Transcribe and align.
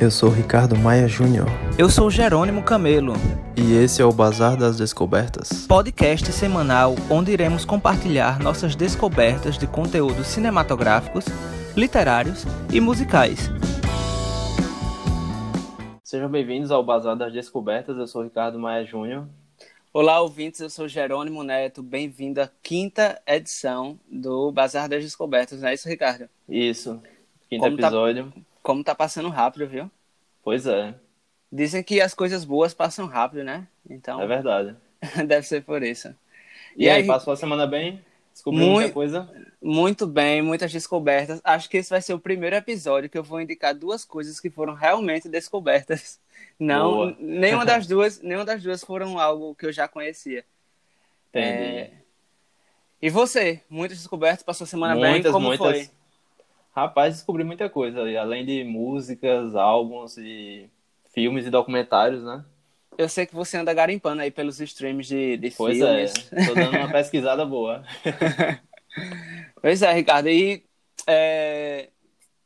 Eu 0.00 0.10
sou 0.10 0.30
Ricardo 0.30 0.78
Maia 0.78 1.06
Júnior. 1.06 1.46
Eu 1.78 1.90
sou 1.90 2.10
Jerônimo 2.10 2.62
Camelo. 2.62 3.12
E 3.54 3.74
esse 3.74 4.00
é 4.00 4.04
o 4.04 4.10
Bazar 4.10 4.56
das 4.56 4.78
Descobertas. 4.78 5.66
Podcast 5.66 6.32
semanal 6.32 6.94
onde 7.10 7.30
iremos 7.30 7.66
compartilhar 7.66 8.40
nossas 8.40 8.74
descobertas 8.74 9.58
de 9.58 9.66
conteúdos 9.66 10.28
cinematográficos, 10.28 11.26
literários 11.76 12.46
e 12.72 12.80
musicais. 12.80 13.50
Sejam 16.02 16.30
bem-vindos 16.30 16.70
ao 16.70 16.82
Bazar 16.82 17.14
das 17.14 17.30
Descobertas. 17.30 17.98
Eu 17.98 18.06
sou 18.06 18.22
Ricardo 18.22 18.58
Maia 18.58 18.86
Júnior. 18.86 19.28
Olá, 19.92 20.18
ouvintes. 20.22 20.60
Eu 20.60 20.70
sou 20.70 20.88
Jerônimo 20.88 21.44
Neto. 21.44 21.82
Bem-vindo 21.82 22.40
à 22.40 22.48
quinta 22.62 23.20
edição 23.26 24.00
do 24.10 24.50
Bazar 24.50 24.88
das 24.88 25.04
Descobertas. 25.04 25.60
Não 25.60 25.68
é 25.68 25.74
isso, 25.74 25.86
Ricardo? 25.86 26.26
Isso. 26.48 26.98
Quinto 27.50 27.64
Como 27.64 27.76
tá 27.76 27.88
episódio. 27.88 28.32
Tá 28.34 28.49
como 28.70 28.84
tá 28.84 28.94
passando 28.94 29.28
rápido, 29.28 29.66
viu? 29.66 29.90
Pois 30.44 30.64
é. 30.64 30.94
Dizem 31.50 31.82
que 31.82 32.00
as 32.00 32.14
coisas 32.14 32.44
boas 32.44 32.72
passam 32.72 33.04
rápido, 33.06 33.42
né? 33.42 33.66
Então. 33.88 34.22
É 34.22 34.26
verdade. 34.28 34.76
deve 35.26 35.44
ser 35.44 35.64
por 35.64 35.82
isso. 35.82 36.14
E, 36.76 36.84
e 36.84 36.88
aí, 36.88 37.00
aí, 37.00 37.06
passou 37.06 37.32
a 37.32 37.36
semana 37.36 37.66
bem? 37.66 38.00
Descobriu 38.32 38.64
muito, 38.64 38.74
muita 38.74 38.92
coisa? 38.92 39.46
Muito 39.60 40.06
bem, 40.06 40.40
muitas 40.40 40.70
descobertas. 40.70 41.40
Acho 41.42 41.68
que 41.68 41.78
esse 41.78 41.90
vai 41.90 42.00
ser 42.00 42.14
o 42.14 42.20
primeiro 42.20 42.54
episódio 42.54 43.10
que 43.10 43.18
eu 43.18 43.24
vou 43.24 43.40
indicar 43.40 43.74
duas 43.74 44.04
coisas 44.04 44.38
que 44.38 44.48
foram 44.48 44.74
realmente 44.74 45.28
descobertas. 45.28 46.20
Não, 46.56 46.92
Boa. 46.92 47.16
nenhuma 47.18 47.66
das 47.66 47.88
duas, 47.88 48.20
nenhuma 48.22 48.44
das 48.44 48.62
duas 48.62 48.84
foram 48.84 49.18
algo 49.18 49.52
que 49.56 49.66
eu 49.66 49.72
já 49.72 49.88
conhecia. 49.88 50.44
Entendi. 51.30 51.48
É... 51.48 51.90
E 53.02 53.10
você? 53.10 53.62
Muitas 53.68 53.98
descobertas, 53.98 54.44
passou 54.44 54.64
a 54.64 54.68
semana 54.68 54.94
muitas, 54.94 55.22
bem? 55.24 55.32
Como 55.32 55.48
muitas. 55.48 55.66
foi? 55.66 55.99
Rapaz, 56.72 57.14
descobri 57.14 57.44
muita 57.44 57.68
coisa, 57.68 58.00
além 58.20 58.44
de 58.44 58.64
músicas, 58.64 59.54
álbuns 59.56 60.16
e 60.16 60.70
filmes 61.12 61.46
e 61.46 61.50
documentários, 61.50 62.22
né? 62.22 62.44
Eu 62.96 63.08
sei 63.08 63.26
que 63.26 63.34
você 63.34 63.56
anda 63.56 63.72
garimpando 63.72 64.22
aí 64.22 64.30
pelos 64.30 64.60
streams 64.60 65.08
de, 65.08 65.36
de 65.36 65.50
pois 65.50 65.78
filmes. 65.78 66.28
Pois 66.28 66.32
é, 66.32 66.46
tô 66.46 66.54
dando 66.54 66.76
uma 66.76 66.90
pesquisada 66.92 67.44
boa. 67.44 67.82
pois 69.60 69.82
é, 69.82 69.92
Ricardo, 69.92 70.28
e 70.28 70.62
é, 71.06 71.88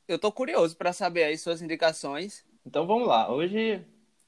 eu 0.09 0.19
tô 0.19 0.31
curioso 0.31 0.77
para 0.77 0.93
saber 0.93 1.25
aí 1.25 1.37
suas 1.37 1.61
indicações. 1.61 2.45
Então 2.65 2.87
vamos 2.87 3.07
lá, 3.07 3.31
hoje 3.31 3.85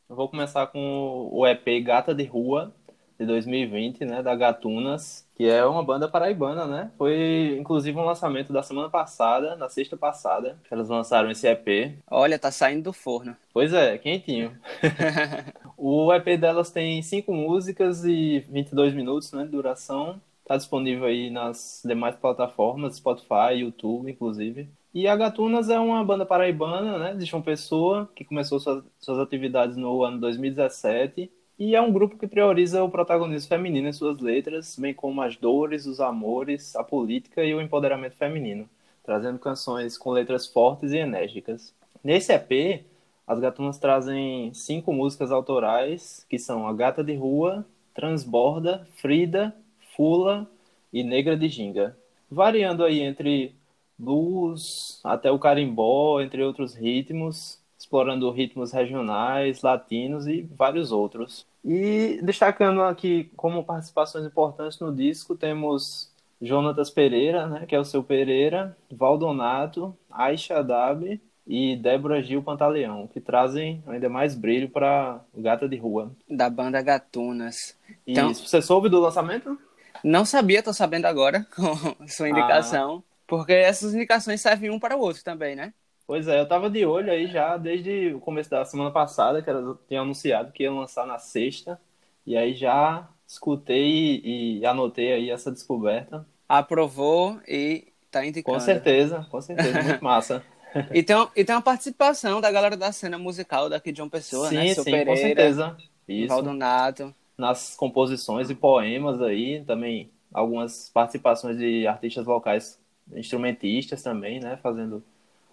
eu 0.08 0.16
vou 0.16 0.28
começar 0.28 0.66
com 0.66 1.28
o 1.32 1.46
EP 1.46 1.82
Gata 1.82 2.14
de 2.14 2.24
Rua, 2.24 2.74
de 3.18 3.24
2020, 3.24 4.04
né, 4.04 4.22
da 4.22 4.34
Gatunas, 4.34 5.26
que 5.36 5.44
é 5.48 5.64
uma 5.64 5.82
banda 5.82 6.08
paraibana, 6.08 6.66
né? 6.66 6.90
Foi 6.96 7.56
inclusive 7.58 7.98
um 7.98 8.04
lançamento 8.04 8.52
da 8.52 8.62
semana 8.62 8.88
passada, 8.88 9.56
na 9.56 9.68
sexta 9.68 9.96
passada, 9.96 10.58
que 10.66 10.72
elas 10.72 10.88
lançaram 10.88 11.30
esse 11.30 11.46
EP. 11.46 11.98
Olha, 12.10 12.38
tá 12.38 12.50
saindo 12.50 12.84
do 12.84 12.92
forno. 12.92 13.36
Pois 13.52 13.72
é, 13.72 13.98
quentinho. 13.98 14.56
o 15.76 16.12
EP 16.12 16.38
delas 16.38 16.70
tem 16.70 17.00
cinco 17.02 17.32
músicas 17.32 18.04
e 18.04 18.44
22 18.50 18.94
minutos, 18.94 19.32
né, 19.32 19.44
de 19.44 19.50
duração. 19.50 20.20
Tá 20.46 20.56
disponível 20.56 21.06
aí 21.06 21.28
nas 21.28 21.82
demais 21.84 22.14
plataformas, 22.16 22.96
Spotify, 22.96 23.54
YouTube, 23.58 24.10
inclusive. 24.10 24.68
E 24.94 25.08
a 25.08 25.16
Gatunas 25.16 25.68
é 25.68 25.78
uma 25.78 26.02
banda 26.04 26.24
paraibana, 26.24 26.98
né, 26.98 27.14
de 27.14 27.24
João 27.26 27.42
Pessoa, 27.42 28.08
que 28.14 28.24
começou 28.24 28.60
suas, 28.60 28.84
suas 28.98 29.18
atividades 29.18 29.76
no 29.76 30.02
ano 30.02 30.18
2017 30.18 31.30
e 31.58 31.74
é 31.74 31.80
um 31.80 31.92
grupo 31.92 32.18
que 32.18 32.26
prioriza 32.26 32.82
o 32.82 32.90
protagonismo 32.90 33.48
feminino 33.48 33.88
em 33.88 33.92
suas 33.92 34.18
letras, 34.18 34.76
bem 34.78 34.92
como 34.92 35.22
as 35.22 35.36
dores, 35.36 35.86
os 35.86 36.00
amores, 36.00 36.76
a 36.76 36.84
política 36.84 37.42
e 37.44 37.54
o 37.54 37.60
empoderamento 37.60 38.16
feminino, 38.16 38.68
trazendo 39.02 39.38
canções 39.38 39.96
com 39.96 40.10
letras 40.10 40.46
fortes 40.46 40.92
e 40.92 40.98
enérgicas. 40.98 41.74
Nesse 42.04 42.32
EP, 42.32 42.84
as 43.26 43.40
gatunas 43.40 43.78
trazem 43.78 44.52
cinco 44.52 44.92
músicas 44.92 45.32
autorais, 45.32 46.26
que 46.28 46.38
são 46.38 46.68
A 46.68 46.72
Gata 46.72 47.02
de 47.02 47.14
Rua, 47.14 47.66
Transborda, 47.94 48.86
Frida, 48.96 49.56
Fula 49.96 50.46
e 50.92 51.02
Negra 51.02 51.36
de 51.36 51.48
Ginga, 51.48 51.96
variando 52.30 52.84
aí 52.84 53.00
entre 53.00 53.54
blues 53.98 55.00
até 55.02 55.30
o 55.30 55.38
carimbó, 55.38 56.20
entre 56.20 56.42
outros 56.42 56.74
ritmos, 56.74 57.58
explorando 57.78 58.30
ritmos 58.30 58.72
regionais, 58.72 59.62
latinos 59.62 60.26
e 60.26 60.42
vários 60.42 60.92
outros. 60.92 61.46
E 61.64 62.20
destacando 62.22 62.82
aqui 62.82 63.30
como 63.36 63.64
participações 63.64 64.24
importantes 64.24 64.78
no 64.78 64.94
disco, 64.94 65.34
temos 65.34 66.10
Jonatas 66.40 66.90
Pereira, 66.90 67.46
né, 67.46 67.66
que 67.66 67.74
é 67.74 67.80
o 67.80 67.84
seu 67.84 68.02
Pereira, 68.02 68.76
Valdonato, 68.90 69.96
Aisha 70.10 70.62
Dab 70.62 71.20
e 71.46 71.76
Débora 71.76 72.22
Gil 72.22 72.42
Pantaleão, 72.42 73.06
que 73.06 73.20
trazem 73.20 73.82
ainda 73.86 74.08
mais 74.08 74.34
brilho 74.34 74.68
para 74.68 75.20
Gata 75.36 75.68
de 75.68 75.76
Rua. 75.76 76.10
Da 76.28 76.50
banda 76.50 76.82
Gatunas. 76.82 77.76
Então, 78.06 78.30
Isso. 78.30 78.46
Você 78.46 78.60
soube 78.60 78.88
do 78.88 79.00
lançamento? 79.00 79.58
Não 80.02 80.24
sabia, 80.24 80.58
estou 80.58 80.74
sabendo 80.74 81.06
agora 81.06 81.46
com 81.54 82.06
sua 82.08 82.28
indicação. 82.28 83.02
Ah. 83.04 83.16
Porque 83.26 83.52
essas 83.52 83.94
indicações 83.94 84.40
servem 84.40 84.70
um 84.70 84.78
para 84.78 84.96
o 84.96 85.00
outro 85.00 85.22
também, 85.24 85.56
né? 85.56 85.72
Pois 86.06 86.28
é, 86.28 86.40
eu 86.40 86.46
tava 86.46 86.70
de 86.70 86.86
olho 86.86 87.10
aí 87.10 87.26
já 87.26 87.56
desde 87.56 88.14
o 88.14 88.20
começo 88.20 88.48
da 88.48 88.64
semana 88.64 88.92
passada, 88.92 89.42
que 89.42 89.50
elas 89.50 89.76
tinham 89.88 90.04
anunciado 90.04 90.52
que 90.52 90.62
ia 90.62 90.72
lançar 90.72 91.04
na 91.06 91.18
sexta. 91.18 91.80
E 92.24 92.36
aí 92.36 92.54
já 92.54 93.08
escutei 93.26 94.20
e, 94.24 94.58
e 94.58 94.66
anotei 94.66 95.12
aí 95.12 95.30
essa 95.30 95.50
descoberta. 95.50 96.24
Aprovou 96.48 97.40
e 97.46 97.92
tá 98.10 98.24
indicando. 98.24 98.56
Com 98.56 98.64
certeza, 98.64 99.26
com 99.30 99.40
certeza, 99.40 99.82
muito 99.82 100.02
massa. 100.04 100.44
e, 100.92 101.02
tem, 101.02 101.16
e 101.34 101.44
tem 101.44 101.56
uma 101.56 101.62
participação 101.62 102.40
da 102.40 102.52
galera 102.52 102.76
da 102.76 102.92
cena 102.92 103.18
musical 103.18 103.68
daqui 103.68 103.90
de 103.90 104.00
uma 104.00 104.10
Pessoa, 104.10 104.48
sim, 104.48 104.54
né? 104.54 104.74
Seu 104.74 104.84
sim, 104.84 104.90
Pereira, 104.90 105.10
com 105.10 105.16
certeza. 105.16 105.76
Isso. 106.06 106.28
Valdonato. 106.28 107.12
Nas 107.36 107.74
composições 107.74 108.48
e 108.48 108.54
poemas 108.54 109.20
aí, 109.20 109.62
também 109.64 110.10
algumas 110.32 110.88
participações 110.88 111.58
de 111.58 111.86
artistas 111.86 112.24
locais, 112.24 112.80
instrumentistas 113.12 114.02
também, 114.02 114.38
né? 114.38 114.56
Fazendo 114.62 115.02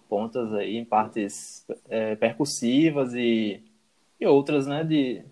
pontas 0.08 0.52
aí 0.54 0.76
em 0.76 0.84
partes 0.84 1.64
é, 1.88 2.14
percussivas 2.16 3.14
e, 3.14 3.60
e 4.20 4.26
outras, 4.26 4.66
né, 4.66 4.84
de 4.84 5.22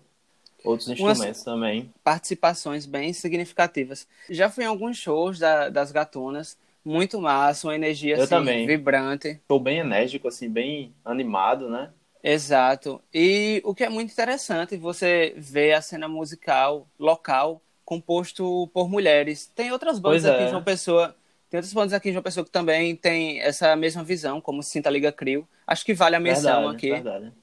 outros 0.63 0.89
instrumentos 0.89 1.21
Umas 1.21 1.43
também. 1.43 1.93
Participações 2.03 2.85
bem 2.85 3.13
significativas. 3.13 4.07
Já 4.29 4.49
fui 4.49 4.63
em 4.63 4.67
alguns 4.67 4.97
shows 4.97 5.39
da, 5.39 5.69
das 5.69 5.91
gatunas, 5.91 6.57
muito 6.83 7.19
massa, 7.19 7.67
uma 7.67 7.75
energia 7.75 8.15
Eu 8.15 8.23
assim, 8.23 8.29
também. 8.29 8.67
vibrante. 8.67 9.29
Estou 9.29 9.59
bem 9.59 9.79
enérgico, 9.79 10.27
assim, 10.27 10.49
bem 10.49 10.93
animado, 11.03 11.69
né? 11.69 11.89
Exato. 12.23 13.01
E 13.13 13.61
o 13.65 13.75
que 13.75 13.83
é 13.83 13.89
muito 13.89 14.11
interessante, 14.11 14.77
você 14.77 15.33
vê 15.35 15.73
a 15.73 15.81
cena 15.81 16.07
musical 16.07 16.87
local 16.97 17.61
composto 17.83 18.69
por 18.73 18.89
mulheres. 18.89 19.45
Tem 19.53 19.71
outras 19.71 19.99
bandas 19.99 20.25
aqui 20.25 20.43
é. 20.43 20.45
de 20.47 20.53
uma 20.53 20.61
pessoa 20.61 21.13
tem 21.53 21.59
outros 21.59 21.73
bandas 21.73 21.93
aqui 21.93 22.09
de 22.09 22.17
uma 22.17 22.23
pessoa 22.23 22.43
que 22.43 22.49
também 22.49 22.95
tem 22.95 23.39
essa 23.39 23.75
mesma 23.75 24.03
visão, 24.03 24.41
como 24.41 24.63
Sinta 24.63 24.89
Liga 24.89 25.11
Crio. 25.11 25.47
Acho 25.67 25.85
que 25.85 25.93
vale 25.93 26.15
a 26.15 26.19
menção 26.19 26.61
verdade, 26.61 26.75
aqui. 26.75 26.89
Verdade. 26.89 27.33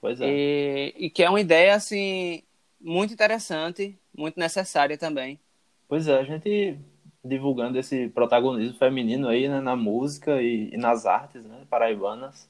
Pois 0.00 0.18
é. 0.18 0.26
E, 0.26 0.94
e, 0.96 1.10
que 1.10 1.22
é 1.22 1.28
uma 1.28 1.42
ideia, 1.42 1.74
assim, 1.74 2.42
muito 2.80 3.12
interessante, 3.12 3.98
muito 4.16 4.40
necessária 4.40 4.96
também. 4.96 5.38
Pois 5.86 6.08
é, 6.08 6.18
a 6.18 6.24
gente 6.24 6.78
divulgando 7.22 7.78
esse 7.78 8.08
protagonismo 8.08 8.78
feminino 8.78 9.28
aí, 9.28 9.46
né, 9.46 9.60
na 9.60 9.76
música 9.76 10.40
e, 10.40 10.70
e 10.72 10.78
nas 10.78 11.04
artes, 11.04 11.44
né, 11.44 11.66
paraibanas. 11.68 12.48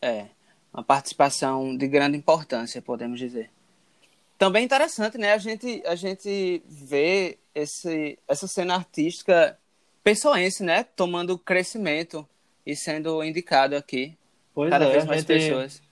É, 0.00 0.26
uma 0.72 0.84
participação 0.84 1.76
de 1.76 1.88
grande 1.88 2.16
importância, 2.16 2.80
podemos 2.80 3.18
dizer. 3.18 3.50
Também 4.38 4.64
interessante, 4.64 5.18
né, 5.18 5.32
a 5.32 5.38
gente, 5.38 5.82
a 5.84 5.96
gente 5.96 6.62
vê 6.64 7.40
esse, 7.52 8.16
essa 8.28 8.46
cena 8.46 8.76
artística 8.76 9.58
pessoense, 10.02 10.62
né? 10.62 10.84
Tomando 10.84 11.38
crescimento 11.38 12.26
e 12.66 12.76
sendo 12.76 13.22
indicado 13.22 13.76
aqui. 13.76 14.16
Pois 14.54 14.70
cada 14.70 14.86
é, 14.86 14.92
vez 14.92 15.04
mais 15.04 15.20
gente, 15.20 15.28
pessoas. 15.28 15.82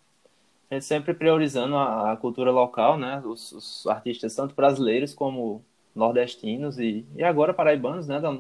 A 0.71 0.75
gente 0.75 0.85
sempre 0.85 1.15
priorizando 1.15 1.77
a, 1.77 2.13
a 2.13 2.17
cultura 2.17 2.51
local, 2.51 2.99
né? 2.99 3.23
Os, 3.25 3.53
os, 3.53 3.87
artistas, 3.87 4.35
tanto 4.35 4.55
brasileiros 4.55 5.15
como 5.15 5.65
nordestinos 5.95 6.79
e, 6.79 7.05
e 7.17 7.25
agora 7.25 7.55
paraibanos, 7.55 8.07
né? 8.07 8.21
Da 8.21 8.39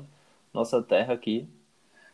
nossa 0.52 0.82
terra 0.82 1.14
aqui. 1.14 1.46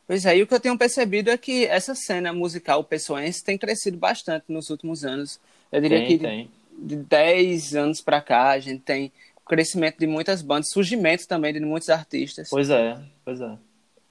Pois 0.07 0.25
é, 0.25 0.37
e 0.37 0.43
o 0.43 0.47
que 0.47 0.55
eu 0.55 0.61
tenho 0.61 0.79
percebido 0.79 1.31
é 1.31 1.37
que 1.37 1.67
essa 1.67 1.95
cena 1.95 2.33
musical 2.33 2.85
pessoense 2.85 3.43
tem 3.45 3.59
crescido 3.59 3.99
bastante 3.99 4.45
nos 4.49 4.71
últimos 4.71 5.05
anos. 5.05 5.41
Eu 5.73 5.81
diria 5.81 5.99
tem, 5.99 6.07
que 6.07 6.19
tem. 6.19 6.51
de 6.79 6.97
10 6.97 7.75
anos 7.75 8.01
para 8.01 8.21
cá 8.21 8.51
a 8.51 8.59
gente 8.61 8.83
tem 8.83 9.13
crescimento 9.45 9.99
de 9.99 10.07
muitas 10.07 10.43
bandas, 10.43 10.71
surgimento 10.71 11.27
também 11.27 11.53
de 11.53 11.61
muitos 11.61 11.89
artistas. 11.89 12.49
Pois 12.49 12.71
é, 12.71 12.97
pois 13.27 13.41
é. 13.41 13.59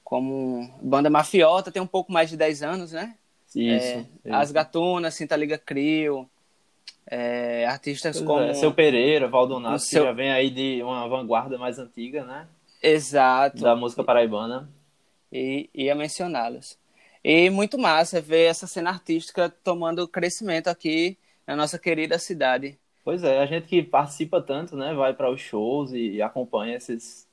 Como 0.03 0.69
banda 0.81 1.09
mafiota, 1.09 1.71
tem 1.71 1.81
um 1.81 1.87
pouco 1.87 2.11
mais 2.11 2.29
de 2.29 2.35
10 2.35 2.61
anos, 2.61 2.91
né? 2.91 3.15
Isso. 3.47 3.87
É, 3.87 3.99
isso. 3.99 4.07
As 4.35 4.51
Gatunas, 4.51 5.13
Cinta 5.13 5.35
Liga 5.37 5.57
Crio, 5.57 6.29
é, 7.07 7.65
artistas 7.65 8.17
pois 8.17 8.27
como... 8.27 8.41
É. 8.41 8.53
Seu 8.53 8.73
Pereira, 8.73 9.27
Valdonato, 9.27 9.79
seu... 9.79 10.01
que 10.01 10.07
já 10.09 10.13
vem 10.13 10.31
aí 10.31 10.49
de 10.49 10.83
uma 10.83 11.07
vanguarda 11.07 11.57
mais 11.57 11.79
antiga, 11.79 12.25
né? 12.25 12.45
Exato. 12.83 13.63
Da 13.63 13.75
música 13.75 14.03
paraibana. 14.03 14.69
E 15.31 15.69
ia 15.73 15.95
mencioná-los. 15.95 16.77
E 17.23 17.49
muito 17.49 17.77
massa 17.77 18.21
ver 18.21 18.43
essa 18.43 18.67
cena 18.67 18.89
artística 18.91 19.49
tomando 19.63 20.07
crescimento 20.07 20.67
aqui 20.67 21.17
na 21.47 21.55
nossa 21.55 21.79
querida 21.79 22.19
cidade. 22.19 22.77
Pois 23.03 23.23
é, 23.23 23.39
a 23.39 23.45
gente 23.45 23.67
que 23.67 23.81
participa 23.81 24.41
tanto, 24.41 24.75
né, 24.75 24.93
vai 24.93 25.13
para 25.13 25.31
os 25.31 25.39
shows 25.39 25.91
e 25.93 26.21
acompanha 26.21 26.75
esses, 26.75 27.24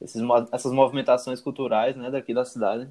esses, 0.00 0.22
essas 0.52 0.72
movimentações 0.72 1.40
culturais, 1.40 1.96
né, 1.96 2.10
daqui 2.10 2.32
da 2.32 2.44
cidade. 2.44 2.88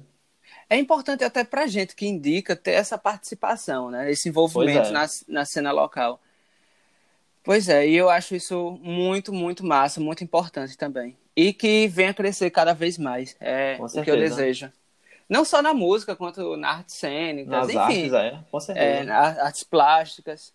É 0.68 0.76
importante 0.76 1.24
até 1.24 1.44
para 1.44 1.62
a 1.62 1.66
gente 1.66 1.94
que 1.94 2.06
indica 2.06 2.56
ter 2.56 2.72
essa 2.72 2.98
participação, 2.98 3.90
né, 3.90 4.10
esse 4.10 4.28
envolvimento 4.28 4.88
é. 4.88 4.90
na, 4.90 5.06
na 5.28 5.44
cena 5.44 5.72
local. 5.72 6.20
Pois 7.42 7.68
é, 7.68 7.88
e 7.88 7.96
eu 7.96 8.10
acho 8.10 8.34
isso 8.34 8.78
muito, 8.82 9.32
muito 9.32 9.64
massa, 9.64 10.00
muito 10.00 10.22
importante 10.22 10.76
também. 10.76 11.16
E 11.34 11.52
que 11.52 11.88
venha 11.88 12.12
crescer 12.12 12.50
cada 12.50 12.74
vez 12.74 12.98
mais. 12.98 13.34
É 13.40 13.78
o 13.80 14.02
que 14.02 14.10
eu 14.10 14.16
desejo. 14.16 14.70
Não 15.28 15.44
só 15.44 15.62
na 15.62 15.72
música, 15.72 16.16
quanto 16.16 16.56
na 16.56 16.70
arte 16.70 16.92
cênica, 16.92 17.50
Nas 17.50 17.68
enfim. 17.68 17.78
artes, 17.78 18.12
é, 18.12 18.44
com 18.50 18.60
certeza. 18.60 18.86
É, 18.86 19.10
artes 19.10 19.62
plásticas. 19.62 20.52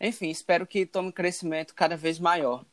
Enfim, 0.00 0.30
espero 0.30 0.66
que 0.66 0.86
tome 0.86 1.12
crescimento 1.12 1.74
cada 1.74 1.96
vez 1.96 2.18
maior. 2.18 2.64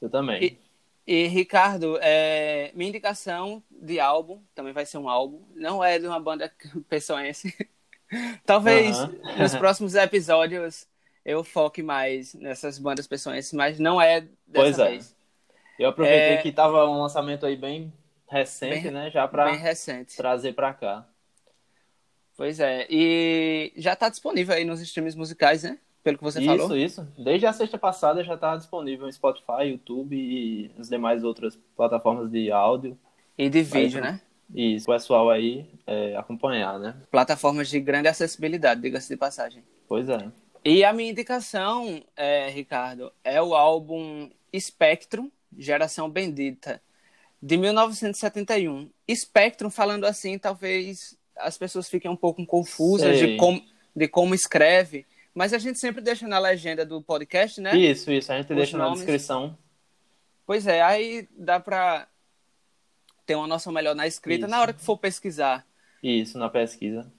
Eu 0.00 0.10
também. 0.10 0.44
E, 0.44 0.58
e 1.06 1.26
Ricardo, 1.26 1.98
é, 2.00 2.70
minha 2.74 2.88
indicação 2.88 3.62
de 3.70 3.98
álbum, 3.98 4.40
também 4.54 4.72
vai 4.72 4.86
ser 4.86 4.98
um 4.98 5.08
álbum, 5.08 5.42
não 5.54 5.82
é 5.82 5.98
de 5.98 6.06
uma 6.06 6.20
banda 6.20 6.52
pessoense. 6.88 7.54
Talvez 8.44 8.98
uh 8.98 9.08
-huh. 9.08 9.38
nos 9.38 9.54
próximos 9.54 9.94
episódios 9.94 10.86
eu 11.24 11.42
foque 11.42 11.82
mais 11.82 12.34
nessas 12.34 12.78
bandas 12.78 13.06
pessoenses, 13.06 13.52
mas 13.52 13.78
não 13.78 14.00
é 14.00 14.20
dessa 14.20 14.30
pois 14.52 14.78
é. 14.78 14.88
vez. 14.90 15.16
Eu 15.78 15.88
aproveitei 15.88 16.34
é... 16.34 16.42
que 16.42 16.52
tava 16.52 16.88
um 16.88 17.00
lançamento 17.00 17.46
aí 17.46 17.56
bem 17.56 17.92
recente, 18.28 18.82
bem, 18.84 18.90
né? 18.90 19.10
Já 19.10 19.26
para 19.26 19.50
trazer 20.16 20.52
para 20.52 20.74
cá. 20.74 21.06
Pois 22.36 22.60
é. 22.60 22.86
E 22.88 23.72
já 23.76 23.92
está 23.92 24.08
disponível 24.08 24.54
aí 24.54 24.64
nos 24.64 24.80
streams 24.80 25.16
musicais, 25.16 25.62
né? 25.62 25.78
Pelo 26.02 26.18
que 26.18 26.24
você 26.24 26.40
isso, 26.40 26.48
falou. 26.48 26.76
Isso, 26.76 27.00
isso. 27.00 27.12
Desde 27.16 27.46
a 27.46 27.52
sexta 27.52 27.78
passada 27.78 28.24
já 28.24 28.34
está 28.34 28.56
disponível 28.56 29.06
no 29.06 29.12
Spotify, 29.12 29.68
YouTube 29.70 30.16
e 30.16 30.70
as 30.78 30.88
demais 30.88 31.22
outras 31.22 31.56
plataformas 31.76 32.30
de 32.30 32.50
áudio. 32.50 32.98
E 33.38 33.48
de 33.48 33.62
vídeo, 33.62 34.00
né? 34.00 34.20
Isso, 34.54 34.90
o 34.90 34.94
pessoal 34.94 35.30
aí 35.30 35.66
é, 35.86 36.16
acompanhar, 36.16 36.78
né? 36.78 36.94
Plataformas 37.10 37.70
de 37.70 37.80
grande 37.80 38.08
acessibilidade, 38.08 38.82
diga-se 38.82 39.08
de 39.08 39.16
passagem. 39.16 39.62
Pois 39.88 40.08
é. 40.08 40.30
E 40.64 40.84
a 40.84 40.92
minha 40.92 41.10
indicação, 41.10 42.02
é, 42.16 42.48
Ricardo, 42.50 43.12
é 43.24 43.40
o 43.40 43.54
álbum 43.54 44.30
Spectrum, 44.54 45.30
Geração 45.56 46.10
Bendita, 46.10 46.82
de 47.40 47.56
1971. 47.56 48.90
Spectrum, 49.10 49.70
falando 49.70 50.04
assim, 50.04 50.38
talvez 50.38 51.16
as 51.36 51.56
pessoas 51.56 51.88
fiquem 51.88 52.10
um 52.10 52.16
pouco 52.16 52.44
confusas 52.46 53.18
de 53.18 53.36
como, 53.36 53.62
de 53.96 54.06
como 54.06 54.34
escreve, 54.34 55.06
mas 55.34 55.52
a 55.52 55.58
gente 55.58 55.78
sempre 55.78 56.02
deixa 56.02 56.26
na 56.28 56.38
legenda 56.38 56.84
do 56.84 57.00
podcast, 57.00 57.60
né? 57.60 57.76
Isso, 57.76 58.10
isso, 58.12 58.32
a 58.32 58.36
gente 58.36 58.50
Os 58.50 58.56
deixa 58.56 58.76
nomes. 58.76 58.92
na 58.92 58.96
descrição. 58.96 59.58
Pois 60.46 60.66
é, 60.66 60.82
aí 60.82 61.28
dá 61.36 61.58
para 61.58 62.06
ter 63.24 63.34
uma 63.34 63.46
noção 63.46 63.72
melhor 63.72 63.94
na 63.94 64.06
escrita 64.06 64.46
isso. 64.46 64.50
na 64.50 64.60
hora 64.60 64.72
que 64.72 64.82
for 64.82 64.98
pesquisar. 64.98 65.66
Isso, 66.02 66.36
na 66.36 66.48
pesquisa. 66.48 67.10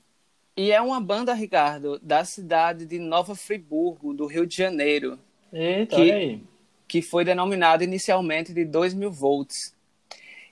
E 0.55 0.71
é 0.71 0.79
uma 0.79 1.01
banda, 1.01 1.33
Ricardo, 1.33 1.99
da 1.99 2.23
cidade 2.23 2.85
de 2.85 2.99
Nova 2.99 3.33
Friburgo, 3.33 4.13
do 4.13 4.27
Rio 4.27 4.45
de 4.45 4.55
Janeiro. 4.55 5.17
Eita, 5.51 5.95
que, 5.95 6.11
aí. 6.11 6.43
que 6.87 7.01
foi 7.01 7.25
denominada 7.25 7.83
inicialmente 7.83 8.53
de 8.53 8.63
2000 8.63 9.11
volts. 9.11 9.75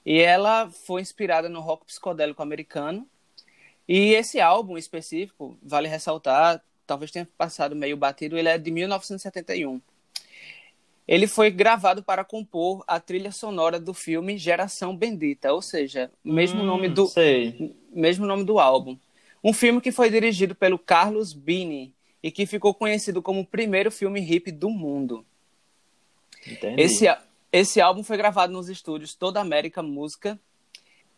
E 0.04 0.20
ela 0.20 0.70
foi 0.72 1.02
inspirada 1.02 1.48
no 1.48 1.60
rock 1.60 1.86
psicodélico 1.86 2.42
americano. 2.42 3.08
E 3.88 4.14
esse 4.14 4.40
álbum 4.40 4.78
específico, 4.78 5.56
vale 5.62 5.88
ressaltar, 5.88 6.64
talvez 6.92 7.10
tenha 7.10 7.26
passado 7.38 7.74
meio 7.74 7.96
batido, 7.96 8.38
ele 8.38 8.50
é 8.50 8.58
de 8.58 8.70
1971. 8.70 9.80
Ele 11.08 11.26
foi 11.26 11.50
gravado 11.50 12.04
para 12.04 12.26
compor 12.26 12.84
a 12.86 13.00
trilha 13.00 13.32
sonora 13.32 13.80
do 13.80 13.94
filme 13.94 14.38
Geração 14.38 14.94
Bendita, 14.94 15.54
ou 15.54 15.62
seja, 15.62 16.12
mesmo 16.22 16.62
hum, 16.62 16.66
nome 16.66 16.90
do 16.90 17.08
sei. 17.08 17.74
mesmo 17.94 18.26
nome 18.26 18.44
do 18.44 18.60
álbum. 18.60 18.98
Um 19.42 19.54
filme 19.54 19.80
que 19.80 19.90
foi 19.90 20.10
dirigido 20.10 20.54
pelo 20.54 20.78
Carlos 20.78 21.32
Bini 21.32 21.94
e 22.22 22.30
que 22.30 22.46
ficou 22.46 22.74
conhecido 22.74 23.22
como 23.22 23.40
o 23.40 23.46
primeiro 23.46 23.90
filme 23.90 24.20
hip 24.20 24.52
do 24.52 24.70
mundo. 24.70 25.26
Entendi. 26.46 26.82
Esse, 26.82 27.06
esse 27.54 27.80
álbum 27.80 28.04
foi 28.04 28.18
gravado 28.18 28.52
nos 28.52 28.68
estúdios 28.68 29.16
Toda 29.16 29.40
América 29.40 29.82
Música. 29.82 30.38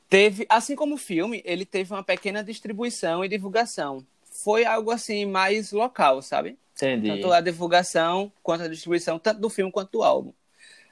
Teve, 0.07 0.45
assim 0.47 0.75
como 0.75 0.93
o 0.93 0.99
filme, 0.99 1.41
ele 1.43 1.65
teve 1.65 1.91
uma 1.91 2.03
pequena 2.03 2.43
distribuição 2.43 3.25
e 3.25 3.27
divulgação. 3.27 4.05
Foi 4.44 4.65
algo 4.65 4.91
assim 4.91 5.25
mais 5.25 5.71
local, 5.71 6.21
sabe? 6.21 6.57
Entendi. 6.75 7.07
Tanto 7.07 7.31
a 7.31 7.39
divulgação 7.39 8.31
quanto 8.41 8.63
a 8.63 8.68
distribuição, 8.68 9.19
tanto 9.19 9.39
do 9.39 9.50
filme 9.50 9.71
quanto 9.71 9.91
do 9.91 10.03
álbum. 10.03 10.33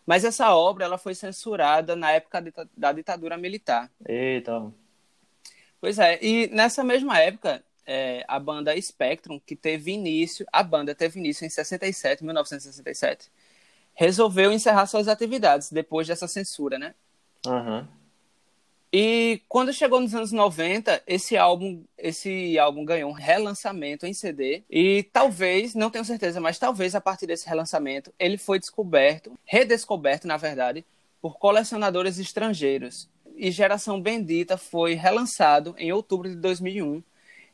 Mas 0.05 0.23
essa 0.23 0.53
obra 0.55 0.85
ela 0.85 0.97
foi 0.97 1.15
censurada 1.15 1.95
na 1.95 2.11
época 2.11 2.43
da 2.75 2.91
ditadura 2.91 3.37
militar. 3.37 3.89
Eita. 4.07 4.71
Pois 5.79 5.97
é, 5.97 6.19
e 6.21 6.47
nessa 6.47 6.83
mesma 6.83 7.19
época, 7.19 7.63
é, 7.85 8.23
a 8.27 8.39
banda 8.39 8.79
Spectrum, 8.79 9.39
que 9.39 9.55
teve 9.55 9.91
início, 9.91 10.45
a 10.51 10.61
banda 10.61 10.93
teve 10.93 11.19
início 11.19 11.45
em 11.45 11.49
67, 11.49 12.23
1967, 12.23 13.31
resolveu 13.93 14.51
encerrar 14.51 14.85
suas 14.85 15.07
atividades 15.07 15.71
depois 15.71 16.07
dessa 16.07 16.27
censura, 16.27 16.77
né? 16.77 16.93
Uhum. 17.45 17.87
E 18.93 19.41
quando 19.47 19.71
chegou 19.71 20.01
nos 20.01 20.13
anos 20.13 20.33
90, 20.33 21.01
esse 21.07 21.37
álbum, 21.37 21.81
esse 21.97 22.59
álbum 22.59 22.83
ganhou 22.83 23.09
um 23.09 23.13
relançamento 23.13 24.05
em 24.05 24.13
CD 24.13 24.63
e 24.69 25.03
talvez, 25.13 25.73
não 25.73 25.89
tenho 25.89 26.03
certeza, 26.03 26.41
mas 26.41 26.59
talvez 26.59 26.93
a 26.93 26.99
partir 26.99 27.25
desse 27.25 27.47
relançamento 27.47 28.13
ele 28.19 28.37
foi 28.37 28.59
descoberto, 28.59 29.39
redescoberto, 29.45 30.27
na 30.27 30.35
verdade, 30.35 30.85
por 31.21 31.37
colecionadores 31.37 32.19
estrangeiros. 32.19 33.09
E 33.37 33.49
Geração 33.49 34.01
Bendita 34.01 34.57
foi 34.57 34.93
relançado 34.93 35.73
em 35.77 35.93
outubro 35.93 36.29
de 36.29 36.35
2001 36.35 37.01